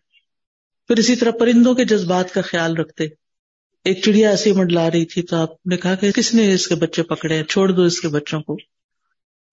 [0.89, 3.05] پھر اسی طرح پرندوں کے جذبات کا خیال رکھتے۔
[3.85, 6.75] ایک چڑیا ایسی منڈلا رہی تھی تو آپ نے کہا کہ کس نے اس کے
[6.75, 8.57] بچے پکڑے؟ چھوڑ دو اس کے بچوں کو۔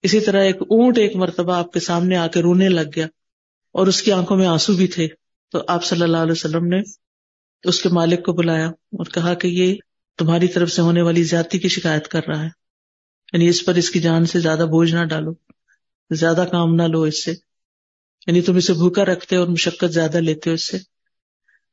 [0.03, 3.07] اسی طرح ایک اونٹ ایک مرتبہ آپ کے سامنے آ کے رونے لگ گیا
[3.71, 5.07] اور اس کی آنکھوں میں آنسو بھی تھے۔
[5.51, 6.81] تو آپ صلی اللہ علیہ وسلم نے
[7.63, 9.75] اس کے مالک کو بلایا اور کہا کہ یہ
[10.17, 12.49] تمہاری طرف سے ہونے والی زیادتی کی شکایت کر رہا ہے۔
[13.33, 15.33] یعنی اس پر اس کی جان سے زیادہ بوجھ نہ ڈالو،
[16.09, 17.31] زیادہ کام نہ لو اس سے۔
[18.27, 20.77] یعنی تم اسے بھوکا رکھتے اور مشقت زیادہ لیتے ہو اس سے۔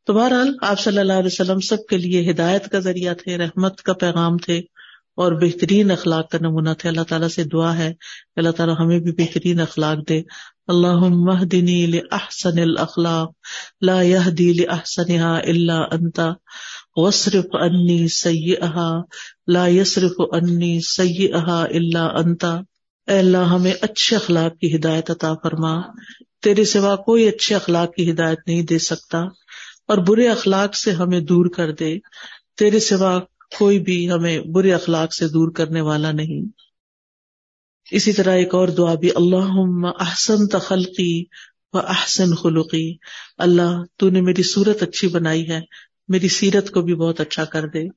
[0.05, 3.83] تو بہرحال آپ صلی اللہ علیہ وسلم سب کے لیے ہدایت کا ذریعہ تھے، رحمت
[3.83, 4.63] کا پیغام تھے۔
[5.17, 7.93] اور بہترین اخلاق کا نمونہ تھے۔ اللہ تعالیٰ سے دعا ہے
[8.37, 10.23] اللہ تعالیٰ ہمیں بھی بہترین اخلاق دے۔
[10.67, 13.33] اللہ مہدنی لأحسن الاخلاق،
[13.81, 16.21] لا يهدي لأحسنها الا انت
[16.97, 18.99] وصرف انی سیئها
[19.47, 22.45] لا يصرف انی سیئها الا انت۔
[23.07, 25.81] اے اللہ، ہمیں اچھے اخلاق کی ہدایت عطا فرما۔
[26.43, 29.19] تیرے سوا کوئی اچھے اخلاق کی ہدایت نہیں دے سکتا
[29.89, 31.99] اور برے اخلاق سے ہمیں دور کر دے۔
[32.59, 33.21] تیرے سوا
[33.59, 36.43] کوئی بھی ہمیں برے اخلاق سے دور کرنے والا نہیں۔
[37.91, 41.25] اسی طرح ایک اور دعا بھی اللہ احسن تخلقی
[41.73, 42.97] و احسن خلقی۔
[43.39, 45.61] اللہ، تو نے میری صورت اچھی بنائی ہے،
[46.09, 47.89] میری سیرت کو بھی بہت اچھا کر دے۔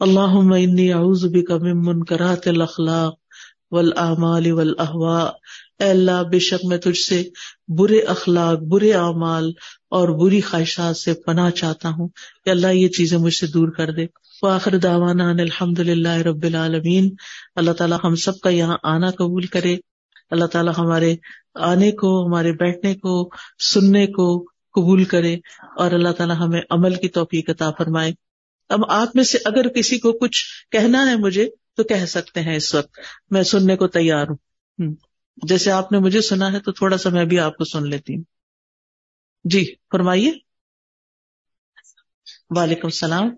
[0.00, 3.14] اللہ انی اعوذ بک من منکرات الاخلاق
[3.70, 5.28] والاعمال والاہواء
[5.80, 7.28] اے اللہ، بے شک میں تجھ سے
[7.68, 9.52] برے اخلاق، برے اعمال
[9.90, 12.08] اور بری خواہشات سے پناہ چاہتا ہوں۔
[12.44, 14.06] کہ اللہ، یہ چیزیں مجھ سے دور کر دے۔
[14.42, 17.14] وآخر دعوانا ان الحمد للہ رب العالمین۔
[17.56, 19.76] اللہ تعالیٰ ہم سب کا یہاں آنا قبول کرے۔
[20.30, 21.16] اللہ تعالیٰ ہمارے
[21.54, 25.34] آنے کو، ہمارے بیٹھنے کو، سننے کو قبول کرے۔
[25.76, 28.12] اور اللہ تعالیٰ ہمیں عمل کی توفیق عطا فرمائے۔
[28.68, 32.56] اب آپ میں سے اگر کسی کو کچھ کہنا ہے مجھے، تو کہہ سکتے ہیں
[32.56, 32.98] اس وقت۔
[33.30, 34.94] میں سننے کو تیار ہوں۔
[35.42, 38.16] جیسے آپ نے مجھے سنا ہے تو تھوڑا سا میں بھی آپ کو سن لیتی
[38.16, 38.22] ہوں۔
[39.44, 40.32] جی فرمائیے۔
[42.50, 43.30] وعلیکم السلام۔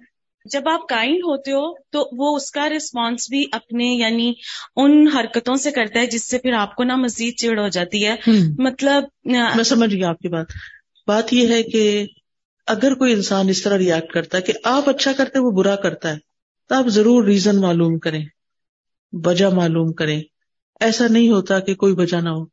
[0.44, 4.32] جب آپ کائنڈ ہوتے ہو تو وہ اس کا ریسپانس بھی اپنے یعنی
[4.76, 8.06] ان حرکتوں سے کرتا ہے جس سے پھر آپ کو نا مزید چڑ ہو جاتی
[8.06, 8.16] ہے۔
[8.58, 10.46] مطلب میں سمجھ گئی آپ کی بات۔
[11.06, 12.06] بات یہ ہے کہ
[12.66, 16.10] اگر کوئی انسان اس طرح ریئیکٹ کرتا ہے کہ آپ اچھا کرتے وہ برا کرتا
[16.12, 16.18] ہے
[16.68, 18.24] تو آپ ضرور ریزن معلوم کریں
[19.12, 20.22] وجہ معلوم کریں۔
[20.82, 22.44] ایسا نہیں ہوتا کہ کوئی وجہ نہ ہو۔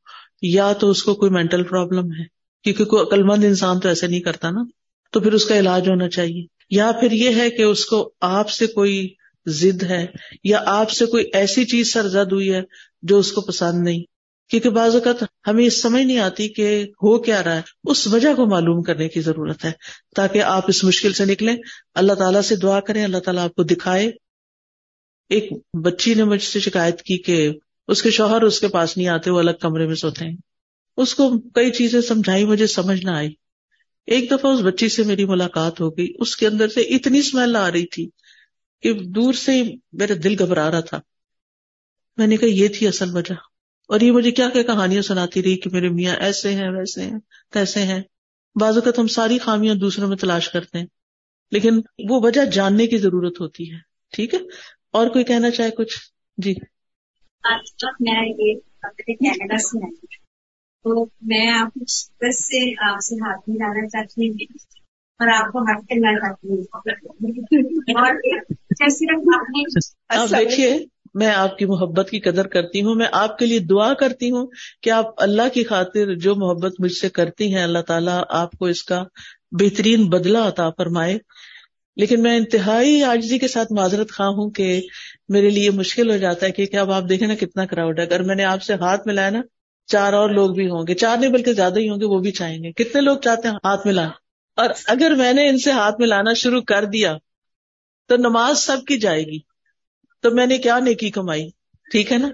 [0.41, 2.23] یا تو اس کو کوئی مینٹل پرابلم ہے،
[2.63, 4.63] کیونکہ کوئی عقلمند انسان تو ایسے نہیں کرتا نا۔
[5.11, 8.49] تو پھر اس کا علاج ہونا چاہیے۔ یا پھر یہ ہے کہ اس کو آپ
[8.49, 9.13] سے کوئی
[9.45, 10.05] ضد ہے،
[10.43, 12.61] یا آپ سے کوئی ایسی چیز سرزد ہوئی ہے
[13.01, 14.03] جو اس کو پسند نہیں۔
[14.49, 18.45] کیونکہ بعض اوقات ہمیں سمجھ نہیں آتی کہ ہو کیا رہا ہے۔ اس وجہ کو
[18.45, 19.71] معلوم کرنے کی ضرورت ہے،
[20.15, 21.55] تاکہ آپ اس مشکل سے نکلیں۔
[21.95, 24.11] اللہ تعالیٰ سے دعا کریں، اللہ تعالیٰ آپ کو دکھائے۔
[25.29, 25.49] ایک
[25.83, 27.51] بچی نے مجھ سے شکایت کی کہ
[27.89, 30.35] اس کے شوہر اس کے پاس نہیں آتے، وہ الگ کمرے میں سوتے ہیں۔
[30.97, 33.29] اس کو کئی چیزیں سمجھائی، مجھے سمجھ نہ آئی۔
[34.07, 37.55] ایک دفعہ اس بچی سے میری ملاقات ہو گئی۔ اس کے اندر سے اتنی اسمیل
[37.55, 38.09] آ رہی تھی
[38.81, 39.63] کہ دور سے
[39.93, 40.99] میرا دل گھبرا رہا تھا۔
[42.17, 43.33] میں نے کہا، یہ تھی اصل وجہ۔
[43.87, 47.19] اور یہ مجھے کیا کیا کہانیاں سناتی رہی کہ میرے میاں ایسے ہیں، ویسے ہیں
[47.53, 48.01] کیسے ہیں۔
[48.59, 50.85] بعض اوقات ہم ساری خامیاں دوسروں میں تلاش کرتے ہیں۔
[51.51, 53.77] لیکن وہ وجہ جاننے کی ضرورت ہوتی ہے۔
[54.11, 54.39] ٹھیک ہے؟
[54.91, 55.97] اور کوئی کہنا چاہے کچھ؟
[56.37, 56.53] جی۔
[57.99, 58.59] میں یہ
[58.97, 60.05] کینیڈا سے آئی
[60.85, 64.35] تو میں آپ شدت سے آپ سے ہاتھ ملانا چاہتی ہوں
[65.19, 66.63] اور آپ کو ہاتھ کرنا چاہتی ہوں
[70.15, 73.93] اور دیکھیے، میں آپ کی محبت کی قدر کرتی ہوں، میں آپ کے لیے دعا
[73.93, 74.47] کرتی ہوں
[74.81, 78.65] کہ آپ اللہ کی خاطر جو محبت مجھ سے کرتی ہیں، اللہ تعالیٰ آپ کو
[78.65, 79.03] اس کا
[79.51, 81.17] بہترین بدلہ عطا فرمائے۔
[81.95, 84.81] لیکن میں انتہائی آجزی کے ساتھ معذرت خواہ ہوں کہ
[85.29, 88.35] میرے لیے مشکل ہو جاتا ہے کہ آپ دیکھیں نا کتنا کراؤڈ ہے۔ اگر میں
[88.35, 89.41] نے آپ سے ہاتھ ملایا نا
[89.87, 92.31] چار اور لوگ بھی ہوں گے۔ چار نہیں بلکہ زیادہ ہی ہوں گے وہ بھی
[92.31, 94.09] چاہیں گے۔ کتنے لوگ چاہتے ہیں ہاتھ ملا
[94.55, 97.17] اور اگر میں نے ان سے ہاتھ ملانا شروع کر دیا
[98.07, 99.39] تو نماز سب کی جائے گی۔
[100.21, 101.49] تو میں نے کیا نیکی کمائی؟
[101.91, 102.29] ٹھیک ہے نا؟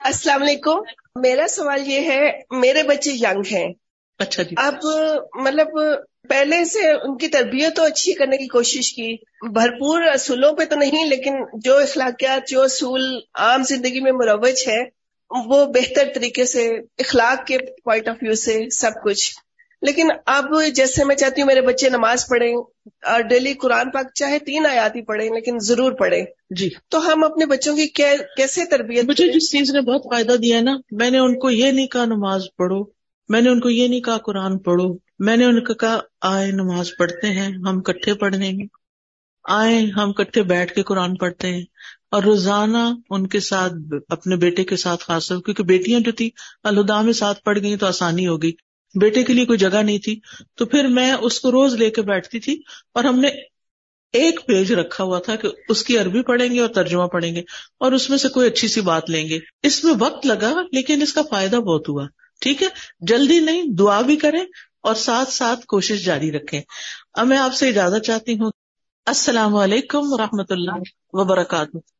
[0.00, 0.78] السلام علیکم۔
[1.20, 3.72] میرا سوال یہ ہے میرے بچے ینگ ہیں۔
[4.18, 4.74] اچھا جی۔ اب
[5.34, 5.66] مطلب
[6.28, 9.16] پہلے سے ان کی تربیت تو اچھی کرنے کی کوشش کی۔
[9.52, 14.82] بھرپور اصولوں پہ تو نہیں لیکن جو اخلاقیات جو اصول عام زندگی میں مروج ہے
[15.46, 16.68] وہ بہتر طریقے سے
[16.98, 19.32] اخلاق کے پوائنٹ آف ویو سے سب کچھ۔
[19.82, 20.44] لیکن اب
[20.74, 22.54] جیسے میں چاہتی ہوں میرے بچے نماز پڑھیں
[22.86, 27.24] اور ڈیلی قرآن پاک چاہے تین آیات ہی پڑھیں لیکن ضرور پڑھیں۔ جی۔ تو ہم
[27.24, 31.18] اپنے بچوں کی کیسے تربیت مجھے جس چیز نے بہت فائدہ دیا نا میں نے
[31.18, 32.84] ان کو یہ نہیں کہا نماز پڑھو
[33.28, 36.50] میں نے ان کو یہ نہیں کہا قرآن پڑھو۔ میں نے ان کو کہا، آئے
[36.50, 38.66] نماز پڑھتے ہیں، ہم کٹھے پڑھنے گے۔
[39.48, 41.64] آئے، ہم کٹھے بیٹھ کے قرآن پڑھتے ہیں۔
[42.10, 43.72] اور روزانہ ان کے ساتھ،
[44.08, 46.30] اپنے بیٹے کے ساتھ، خاص طور، کیونکہ بیٹیاں جو تھی
[46.62, 48.52] الدا میں ساتھ پڑ گئی تو آسانی ہوگی۔
[48.94, 50.20] بیٹے کے لیے کوئی جگہ نہیں تھی۔
[50.54, 52.62] تو پھر میں اس کو روز لے کے بیٹھتی تھی
[52.94, 53.28] اور ہم نے
[54.12, 57.40] ایک پیج رکھا ہوا تھا کہ اس کی عربی پڑھیں گے اور ترجمہ پڑھیں گے
[57.78, 61.02] اور اس میں سے کوئی اچھی سی بات لیں گے۔ اس میں وقت لگا، لیکن
[61.02, 62.06] اس کا فائدہ بہت ہوا۔
[62.40, 62.68] ٹھیک ہے؟
[63.00, 64.44] جلدی نہیں، دعا بھی کریں۔
[64.84, 66.60] اور ساتھ ساتھ کوشش جاری رکھیں۔
[67.14, 68.50] اب میں آپ سے اجازت چاہتی ہوں۔
[69.06, 70.82] السلام علیکم و رحمۃ اللہ
[71.12, 71.93] وبرکاتہ۔